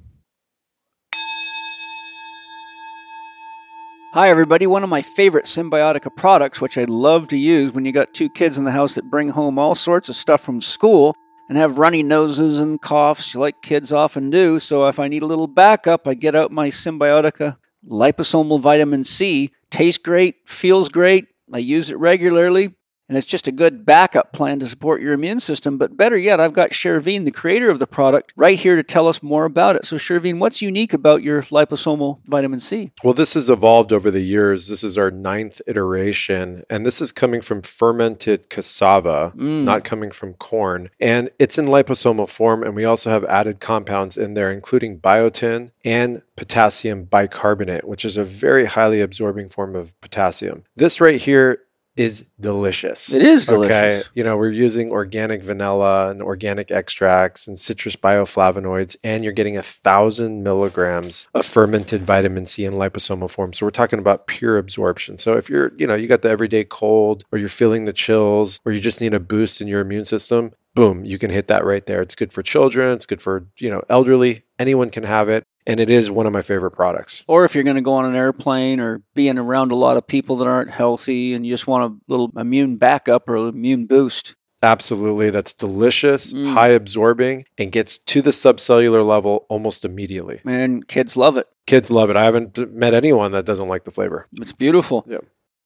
[4.14, 4.66] Hi, everybody.
[4.66, 8.30] One of my favorite Cymbiotika products, which I love to use when you got two
[8.30, 11.14] kids in the house that bring home all sorts of stuff from school,
[11.48, 14.58] and have runny noses and coughs like kids often do.
[14.58, 17.56] So if I need a little backup, I get out my Cymbiotika
[17.86, 19.52] liposomal vitamin C.
[19.70, 21.26] Tastes great, feels great.
[21.52, 22.74] I use it regularly.
[23.08, 25.78] And it's just a good backup plan to support your immune system.
[25.78, 29.06] But better yet, I've got Shervin, the creator of the product, right here to tell
[29.06, 29.86] us more about it.
[29.86, 32.90] So, Shervin, what's unique about your liposomal vitamin C?
[33.04, 34.68] Well, this has evolved over the years.
[34.68, 39.64] This is our ninth iteration, and this is coming from fermented cassava, Mm.
[39.64, 40.90] not coming from corn.
[40.98, 45.70] And it's in liposomal form, and we also have added compounds in there, including biotin
[45.84, 50.64] and potassium bicarbonate, which is a very highly absorbing form of potassium.
[50.76, 51.60] This right here
[51.96, 53.12] is delicious.
[53.12, 53.74] It is delicious.
[53.74, 54.02] Okay.
[54.14, 59.56] You know, we're using organic vanilla and organic extracts and citrus bioflavonoids, and you're getting
[59.56, 63.52] a thousand milligrams of fermented vitamin C in liposomal form.
[63.52, 65.18] So we're talking about pure absorption.
[65.18, 68.60] So if you're, you know, you got the everyday cold or you're feeling the chills
[68.64, 71.64] or you just need a boost in your immune system, boom, you can hit that
[71.64, 72.02] right there.
[72.02, 74.44] It's good for children, it's good for, you know, elderly.
[74.58, 75.44] Anyone can have it.
[75.66, 77.24] And it is one of my favorite products.
[77.26, 80.06] Or if you're going to go on an airplane or being around a lot of
[80.06, 84.36] people that aren't healthy and you just want a little immune backup or immune boost.
[84.62, 85.30] Absolutely.
[85.30, 86.52] That's delicious, Mm.
[86.54, 90.40] high absorbing, and gets to the subcellular level almost immediately.
[90.46, 91.46] And kids love it.
[91.66, 92.16] Kids love it.
[92.16, 94.26] I haven't met anyone that doesn't like the flavor.
[94.40, 95.04] It's beautiful.
[95.08, 95.24] Yep.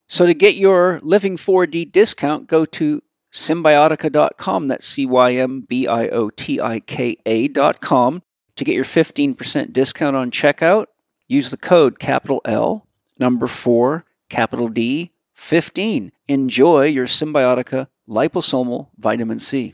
[0.09, 3.01] So to get your Living 4D discount, go to
[3.31, 4.67] cymbiotika.com.
[4.67, 8.23] That's C Y M B I O T I K A.com.
[8.57, 10.87] To get your 15% discount on checkout,
[11.27, 12.87] use the code capital L,
[13.17, 16.11] number 4, capital D, 15.
[16.27, 19.73] Enjoy your Cymbiotika liposomal vitamin C.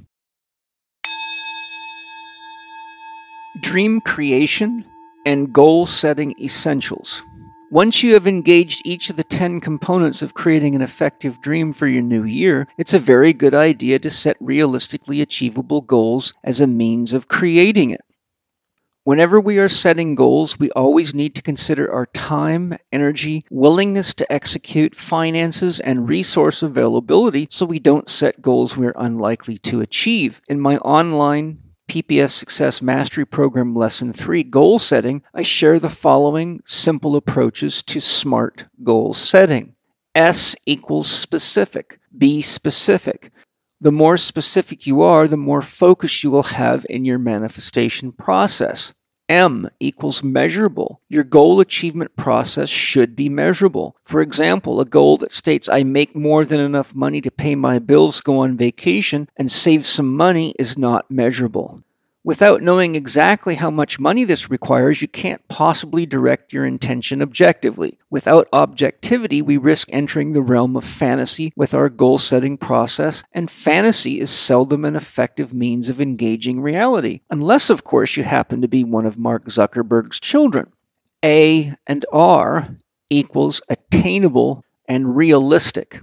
[3.59, 4.85] Dream creation
[5.25, 7.23] and goal setting essentials.
[7.69, 11.85] Once you have engaged each of the 10 components of creating an effective dream for
[11.85, 16.67] your new year, it's a very good idea to set realistically achievable goals as a
[16.67, 18.05] means of creating it.
[19.07, 24.29] Whenever we are setting goals, we always need to consider our time, energy, willingness to
[24.29, 30.41] execute, finances, and resource availability so we don't set goals we're unlikely to achieve.
[30.49, 31.57] In my online
[31.89, 38.01] PPS Success Mastery Program Lesson 3 Goal Setting, I share the following simple approaches to
[38.01, 39.73] smart goal setting.
[40.15, 41.97] S equals specific.
[42.17, 43.31] Be specific.
[43.79, 48.91] The more specific you are, the more focus you will have in your manifestation process.
[49.29, 51.01] M equals measurable.
[51.09, 53.97] Your goal achievement process should be measurable.
[54.03, 57.79] For example, a goal that states I make more than enough money to pay my
[57.79, 61.81] bills, go on vacation, and save some money is not measurable.
[62.27, 67.97] Without knowing exactly how much money this requires, you can't possibly direct your intention objectively.
[68.09, 73.49] Without objectivity, we risk entering the realm of fantasy with our goal setting process, and
[73.49, 78.67] fantasy is seldom an effective means of engaging reality, unless, of course, you happen to
[78.67, 80.73] be one of Mark Zuckerberg's children.
[81.23, 82.75] A and R
[83.09, 86.01] equals attainable and realistic.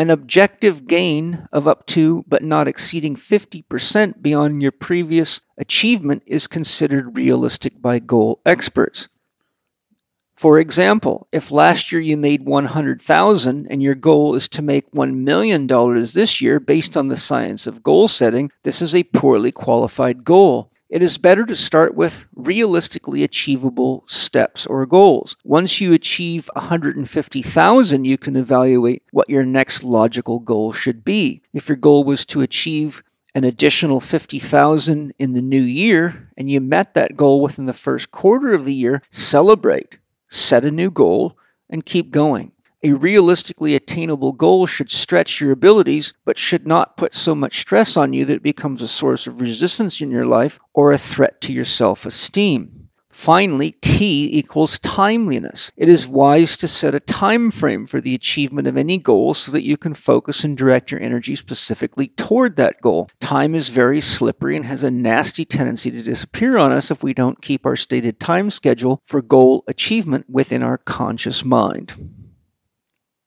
[0.00, 6.46] An objective gain of up to but not exceeding 50% beyond your previous achievement is
[6.46, 9.10] considered realistic by goal experts.
[10.34, 15.22] For example, if last year you made 100,000 and your goal is to make 1
[15.22, 19.52] million dollars this year based on the science of goal setting, this is a poorly
[19.52, 20.69] qualified goal.
[20.90, 25.36] It is better to start with realistically achievable steps or goals.
[25.44, 31.42] Once you achieve 150,000, you can evaluate what your next logical goal should be.
[31.52, 33.04] If your goal was to achieve
[33.36, 38.10] an additional 50,000 in the new year and you met that goal within the first
[38.10, 41.38] quarter of the year, celebrate, set a new goal,
[41.68, 42.50] and keep going.
[42.82, 47.94] A realistically attainable goal should stretch your abilities, but should not put so much stress
[47.94, 51.42] on you that it becomes a source of resistance in your life or a threat
[51.42, 52.88] to your self esteem.
[53.10, 55.72] Finally, T equals timeliness.
[55.76, 59.52] It is wise to set a time frame for the achievement of any goal so
[59.52, 63.10] that you can focus and direct your energy specifically toward that goal.
[63.20, 67.12] Time is very slippery and has a nasty tendency to disappear on us if we
[67.12, 72.19] don't keep our stated time schedule for goal achievement within our conscious mind.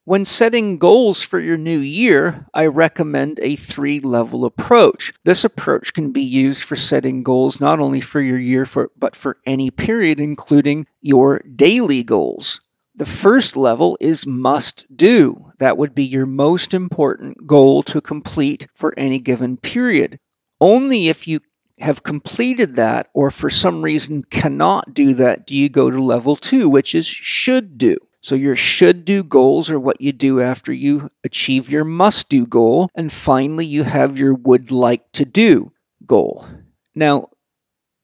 [0.06, 5.14] When setting goals for your new year, I recommend a three level approach.
[5.24, 9.16] This approach can be used for setting goals not only for your year, for, but
[9.16, 12.60] for any period, including your daily goals.
[12.94, 15.54] The first level is must do.
[15.60, 20.20] That would be your most important goal to complete for any given period.
[20.60, 21.40] Only if you
[21.80, 26.36] have completed that or for some reason cannot do that do you go to level
[26.36, 27.98] two, which is should do.
[28.24, 32.46] So your should do goals are what you do after you achieve your must do
[32.46, 32.90] goal.
[32.96, 35.74] And finally, you have your would like to do
[36.06, 36.48] goal.
[36.96, 37.30] Now,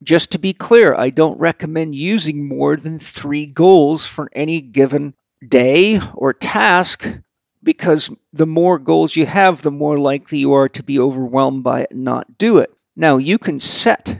[0.03, 5.13] just to be clear, I don't recommend using more than three goals for any given
[5.47, 7.07] day or task
[7.63, 11.81] because the more goals you have, the more likely you are to be overwhelmed by
[11.81, 12.73] it and not do it.
[12.93, 14.19] Now, you can set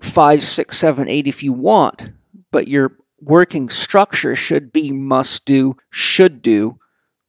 [0.00, 2.12] five, six, seven, eight if you want,
[2.50, 6.78] but your working structure should be must do, should do,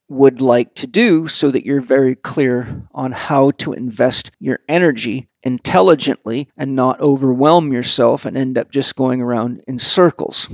[0.07, 5.27] would like to do so that you're very clear on how to invest your energy
[5.41, 10.49] intelligently and not overwhelm yourself and end up just going around in circles.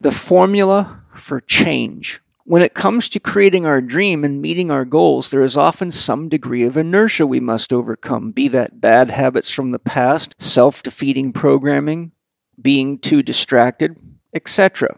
[0.00, 2.20] The formula for change.
[2.44, 6.28] When it comes to creating our dream and meeting our goals, there is often some
[6.28, 11.32] degree of inertia we must overcome, be that bad habits from the past, self defeating
[11.32, 12.12] programming,
[12.60, 13.96] being too distracted,
[14.34, 14.96] etc.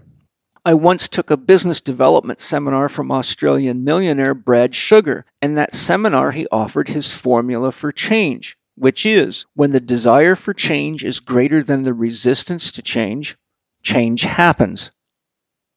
[0.64, 5.24] I once took a business development seminar from Australian millionaire Brad Sugar.
[5.40, 10.54] and that seminar, he offered his formula for change, which is when the desire for
[10.54, 13.36] change is greater than the resistance to change,
[13.82, 14.92] change happens.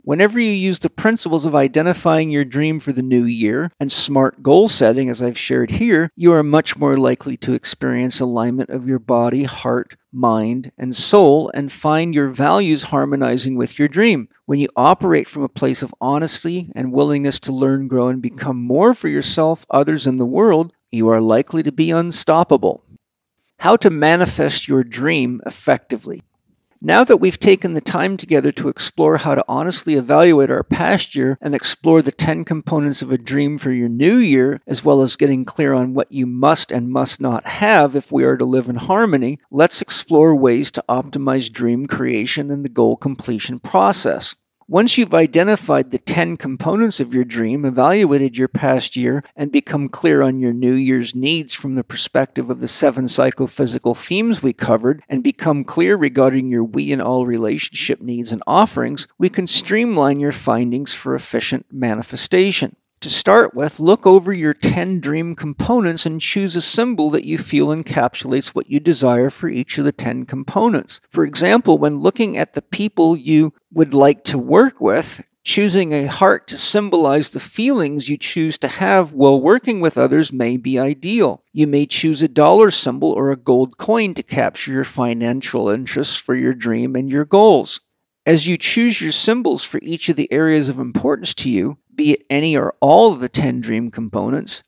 [0.06, 4.44] Whenever you use the principles of identifying your dream for the new year and smart
[4.44, 8.88] goal setting, as I've shared here, you are much more likely to experience alignment of
[8.88, 14.30] your body, heart, mind, and soul and find your values harmonizing with your dream.
[14.46, 18.58] When you operate from a place of honesty and willingness to learn, grow, and become
[18.58, 22.84] more for yourself, others, and the world, you are likely to be unstoppable.
[23.58, 26.22] How to manifest your dream effectively.
[26.88, 31.16] Now that we've taken the time together to explore how to honestly evaluate our past
[31.16, 35.02] year and explore the 10 components of a dream for your new year, as well
[35.02, 38.46] as getting clear on what you must and must not have if we are to
[38.46, 44.36] live in harmony, let's explore ways to optimize dream creation and the goal completion process.
[44.68, 49.88] Once you've identified the 10 components of your dream, evaluated your past year, and become
[49.88, 54.54] clear on your New Year's needs from the perspective of the seven psychophysical themes we
[54.54, 59.46] covered, and become clear regarding your we and all relationship needs and offerings, we can
[59.46, 62.76] streamline your findings for efficient manifestation.
[63.02, 67.38] To start with, look over your 10 dream components and choose a symbol that you
[67.38, 71.02] feel encapsulates what you desire for each of the 10 components.
[71.10, 76.08] For example, when looking at the people you would like to work with, choosing a
[76.08, 80.80] heart to symbolize the feelings you choose to have while working with others may be
[80.80, 81.44] ideal.
[81.54, 86.18] You may choose a dollar symbol or a gold coin to capture your financial interests
[86.18, 87.80] for your dream and your goals.
[88.26, 92.12] As you choose your symbols for each of the areas of importance to you, be
[92.14, 94.64] it any or all of the 10 dream components,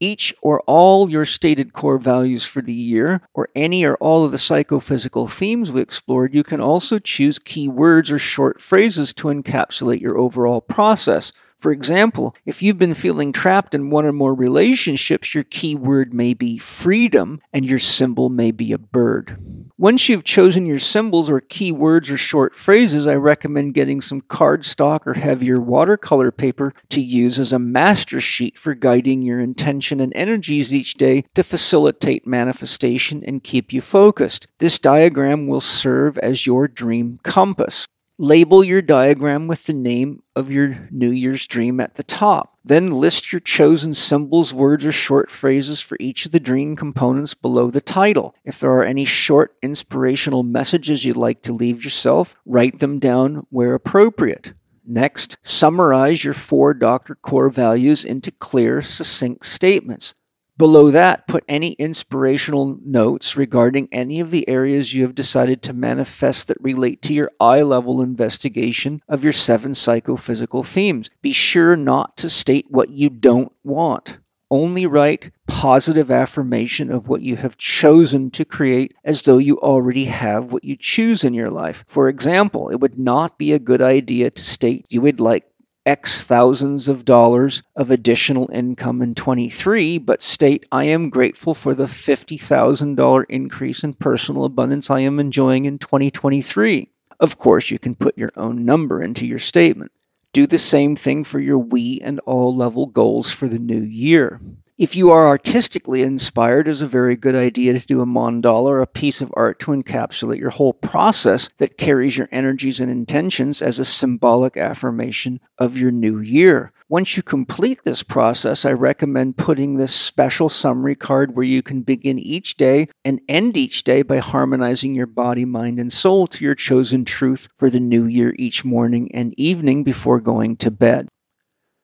[0.00, 4.32] each or all your stated core values for the year, or any or all of
[4.32, 9.28] the psychophysical themes we explored, you can also choose key words or short phrases to
[9.28, 11.32] encapsulate your overall process.
[11.60, 16.14] For example, if you've been feeling trapped in one or more relationships, your key word
[16.14, 19.36] may be freedom and your symbol may be a bird.
[19.76, 24.22] Once you've chosen your symbols or key words or short phrases, I recommend getting some
[24.22, 30.00] cardstock or heavier watercolor paper to use as a master sheet for guiding your intention
[30.00, 34.46] and energies each day to facilitate manifestation and keep you focused.
[34.58, 37.86] This diagram will serve as your dream compass.
[38.22, 42.58] Label your diagram with the name of your New Year's dream at the top.
[42.62, 47.32] Then list your chosen symbols, words, or short phrases for each of the dream components
[47.32, 48.34] below the title.
[48.44, 53.46] If there are any short inspirational messages you'd like to leave yourself, write them down
[53.48, 54.52] where appropriate.
[54.84, 57.14] Next, summarize your four Dr.
[57.14, 60.12] Core values into clear, succinct statements.
[60.60, 65.72] Below that, put any inspirational notes regarding any of the areas you have decided to
[65.72, 71.08] manifest that relate to your I level investigation of your seven psychophysical themes.
[71.22, 74.18] Be sure not to state what you don't want.
[74.50, 80.04] Only write positive affirmation of what you have chosen to create as though you already
[80.06, 81.84] have what you choose in your life.
[81.86, 85.49] For example, it would not be a good idea to state you would like
[85.86, 91.74] X thousands of dollars of additional income in 23, but state, I am grateful for
[91.74, 96.90] the $50,000 increase in personal abundance I am enjoying in 2023.
[97.18, 99.92] Of course, you can put your own number into your statement.
[100.32, 104.40] Do the same thing for your we and all level goals for the new year.
[104.80, 108.80] If you are artistically inspired, it's a very good idea to do a mandala or
[108.80, 113.60] a piece of art to encapsulate your whole process that carries your energies and intentions
[113.60, 116.72] as a symbolic affirmation of your new year.
[116.88, 121.82] Once you complete this process, I recommend putting this special summary card where you can
[121.82, 126.42] begin each day and end each day by harmonizing your body, mind, and soul to
[126.42, 131.06] your chosen truth for the new year each morning and evening before going to bed.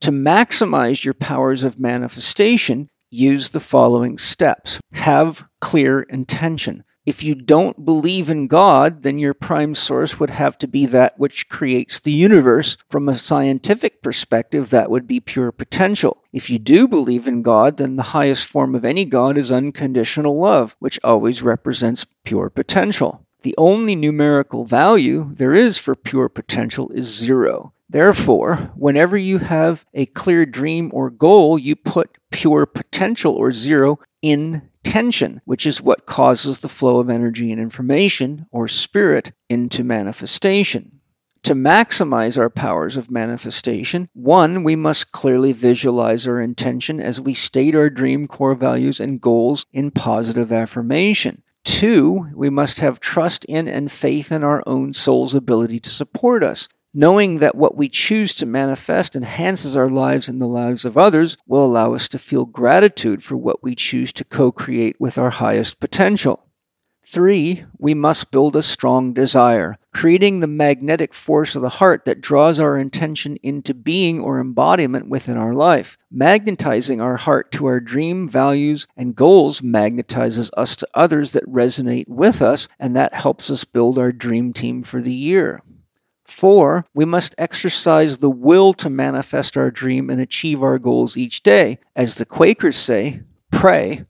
[0.01, 4.81] To maximize your powers of manifestation, use the following steps.
[4.93, 6.85] Have clear intention.
[7.07, 11.17] If you don't believe in God, then your prime source would have to be that
[11.21, 12.77] which creates the universe.
[12.91, 16.25] From a scientific perspective, that would be pure potential.
[16.33, 20.37] If you do believe in God, then the highest form of any God is unconditional
[20.37, 23.25] love, which always represents pure potential.
[23.43, 27.73] The only numerical value there is for pure potential is zero.
[27.89, 34.01] Therefore, whenever you have a clear dream or goal, you put pure potential or zero
[34.23, 39.85] in tension, which is what causes the flow of energy and information or spirit into
[39.85, 41.01] manifestation.
[41.45, 47.35] To maximize our powers of manifestation, one, we must clearly visualize our intention as we
[47.35, 51.45] state our dream core values and goals in positive affirmation.
[51.65, 56.43] Two, we must have trust in and faith in our own soul's ability to support
[56.43, 56.69] us.
[56.99, 61.37] Knowing that what we choose to manifest enhances our lives and the lives of others
[61.47, 65.29] will allow us to feel gratitude for what we choose to co create with our
[65.29, 66.47] highest potential.
[67.05, 72.23] Three, we must build a strong desire, creating the magnetic force of the heart that
[72.23, 75.99] draws our intention into being or embodiment within our life.
[76.11, 82.09] Magnetizing our heart to our dream, values, and goals magnetizes us to others that resonate
[82.09, 85.61] with us, and that helps us build our dream team for the year.
[86.27, 91.43] Four, we must exercise the will to manifest our dream and achieve our goals each
[91.43, 91.79] day.
[91.95, 93.23] As the Quakers say,
[93.53, 94.05] pray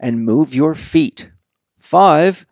[0.00, 1.30] and move your feet.
[1.78, 2.46] Five,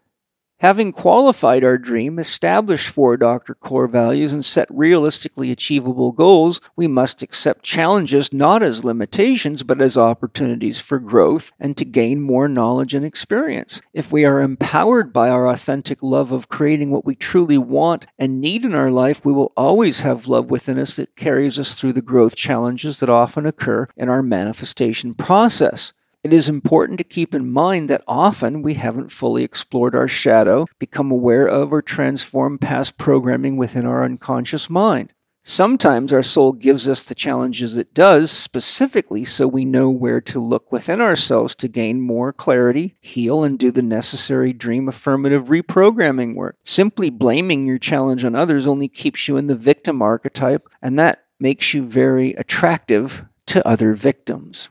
[0.61, 6.87] Having qualified our dream, established four doctor core values, and set realistically achievable goals, we
[6.87, 12.49] must accept challenges not as limitations, but as opportunities for growth and to gain more
[12.49, 13.83] knowledge and experience.
[13.93, 18.41] If we are empowered by our authentic love of creating what we truly want and
[18.41, 21.93] need in our life, we will always have love within us that carries us through
[21.93, 25.93] the growth challenges that often occur in our manifestation process.
[26.27, 30.67] It is important to keep in mind that often we haven't fully explored our shadow,
[30.81, 35.13] become aware of, or transformed past programming within our unconscious mind.
[35.45, 40.41] Sometimes our soul gives us the challenges it does specifically so we know where to
[40.41, 46.35] look within ourselves to gain more clarity, heal, and do the necessary dream affirmative reprogramming
[46.35, 46.57] work.
[46.65, 51.23] Simply blaming your challenge on others only keeps you in the victim archetype, and that
[51.39, 54.71] makes you very attractive to other victims.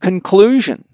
[0.00, 0.86] Conclusion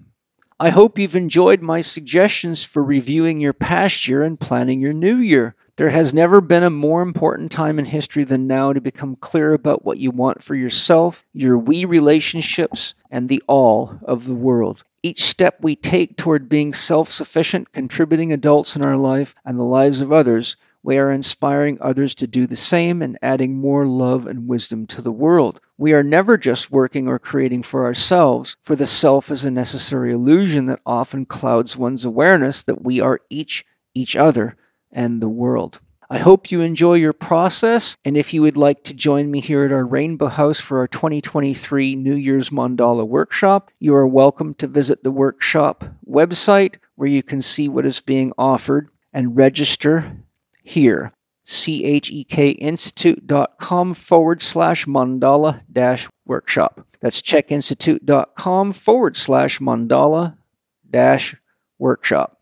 [0.59, 5.15] I hope you've enjoyed my suggestions for reviewing your past year and planning your new
[5.15, 5.55] year.
[5.77, 9.53] There has never been a more important time in history than now to become clear
[9.53, 14.83] about what you want for yourself, your we relationships, and the all of the world.
[15.03, 19.63] Each step we take toward being self sufficient, contributing adults in our life and the
[19.63, 20.57] lives of others
[20.87, 25.01] we are inspiring others to do the same and adding more love and wisdom to
[25.01, 25.59] the world.
[25.77, 30.13] We are never just working or creating for ourselves, for the self is a necessary
[30.13, 34.55] illusion that often clouds one's awareness that we are each each other
[34.89, 35.81] and the world.
[36.09, 39.65] I hope you enjoy your process, and if you would like to join me here
[39.65, 44.67] at our Rainbow House for our 2023 New Year's Mandala Workshop, you are welcome to
[44.67, 50.23] visit the workshop website where you can see what is being offered and register
[50.67, 51.13] here.
[51.45, 56.85] CHEKinstitute.com forward slash mandala dash workshop.
[56.99, 60.35] That's chekinstitute.com forward slash mandala
[60.89, 61.35] dash
[61.79, 62.36] workshop.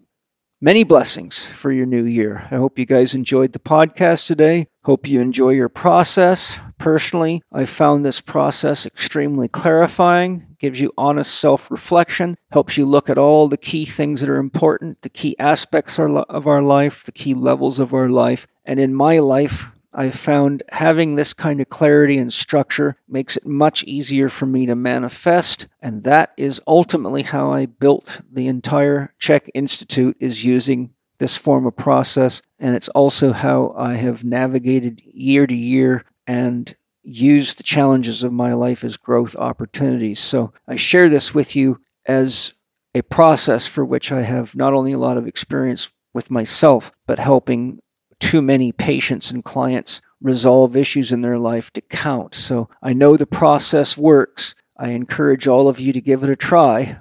[0.65, 2.47] Many blessings for your new year.
[2.49, 4.65] I hope you guys enjoyed the podcast today.
[4.83, 6.59] Hope you enjoy your process.
[6.79, 13.11] Personally, I found this process extremely clarifying, gives you honest self reflection, helps you look
[13.11, 17.11] at all the key things that are important, the key aspects of our life, the
[17.11, 18.47] key levels of our life.
[18.65, 23.45] And in my life, I've found having this kind of clarity and structure makes it
[23.45, 25.67] much easier for me to manifest.
[25.81, 31.65] And that is ultimately how I built the entire CHEK Institute is using this form
[31.65, 32.41] of process.
[32.59, 38.33] And it's also how I have navigated year to year and used the challenges of
[38.33, 40.19] my life as growth opportunities.
[40.19, 42.53] So I share this with you as
[42.93, 47.19] a process for which I have not only a lot of experience with myself, but
[47.19, 47.79] helping
[48.19, 52.35] too many patients and clients resolve issues in their life to count.
[52.35, 54.55] So I know the process works.
[54.77, 56.97] I encourage all of you to give it a try.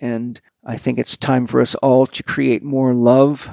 [0.00, 3.50] And I think it's time for us all to create more love,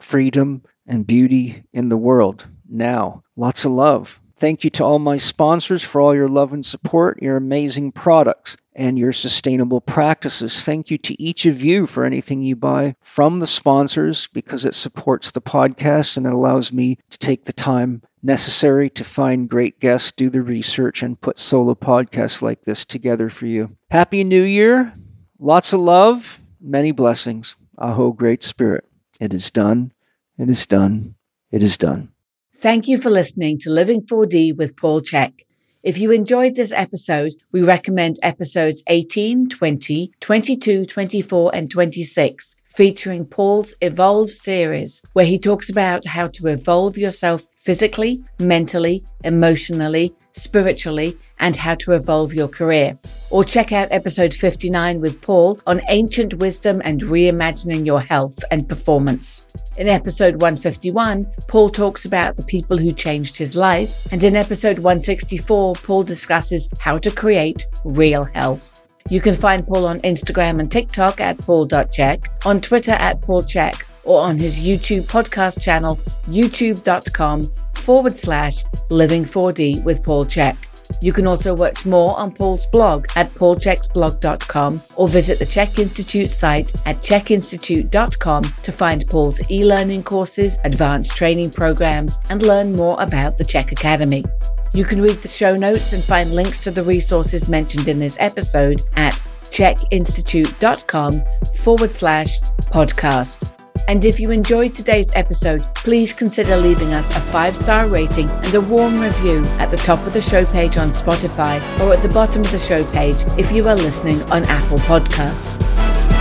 [0.00, 3.22] freedom, and beauty in the world now.
[3.36, 4.20] Lots of love.
[4.38, 8.56] Thank you to all my sponsors for all your love and support, your amazing products,
[8.74, 10.62] and your sustainable practices.
[10.62, 14.74] Thank you to each of you for anything you buy from the sponsors because it
[14.74, 19.80] supports the podcast and it allows me to take the time necessary to find great
[19.80, 23.76] guests, do the research, and put solo podcasts like this together for you.
[23.90, 24.92] Happy New Year!
[25.38, 27.56] Lots of love, many blessings.
[27.78, 28.84] Aho, Great Spirit.
[29.20, 29.92] It is done.
[30.38, 31.14] It is done.
[31.50, 32.10] It is done.
[32.58, 35.42] Thank you for listening to Living 4D with Paul Chek.
[35.82, 43.26] If you enjoyed this episode, we recommend episodes 18, 20, 22, 24, and 26, featuring
[43.26, 51.18] Paul's Evolve series, where he talks about how to evolve yourself physically, mentally, emotionally, spiritually,
[51.38, 52.96] and how to evolve your career.
[53.30, 58.68] Or check out episode 59 with Paul on ancient wisdom and reimagining your health and
[58.68, 59.46] performance.
[59.76, 64.10] In episode 151, Paul talks about the people who changed his life.
[64.12, 68.82] And in episode 164, Paul discusses how to create real health.
[69.08, 74.22] You can find Paul on Instagram and TikTok at paul.chek, on Twitter at paulchek, or
[74.22, 75.96] on his YouTube podcast channel,
[76.28, 80.56] youtube.com forward slash living4d with Paul Chek.
[81.02, 86.30] You can also watch more on Paul's blog at paulcheksblog.com or visit the Chek Institute
[86.30, 93.00] site at chekinstitute.com to find Paul's e learning courses, advanced training programs, and learn more
[93.00, 94.24] about the Chek Academy.
[94.72, 98.16] You can read the show notes and find links to the resources mentioned in this
[98.20, 99.14] episode at
[99.44, 101.22] chekinstitute.com
[101.54, 103.55] forward slash podcast.
[103.88, 108.54] And if you enjoyed today's episode, please consider leaving us a five star rating and
[108.54, 112.08] a warm review at the top of the show page on Spotify or at the
[112.08, 116.15] bottom of the show page if you are listening on Apple Podcast.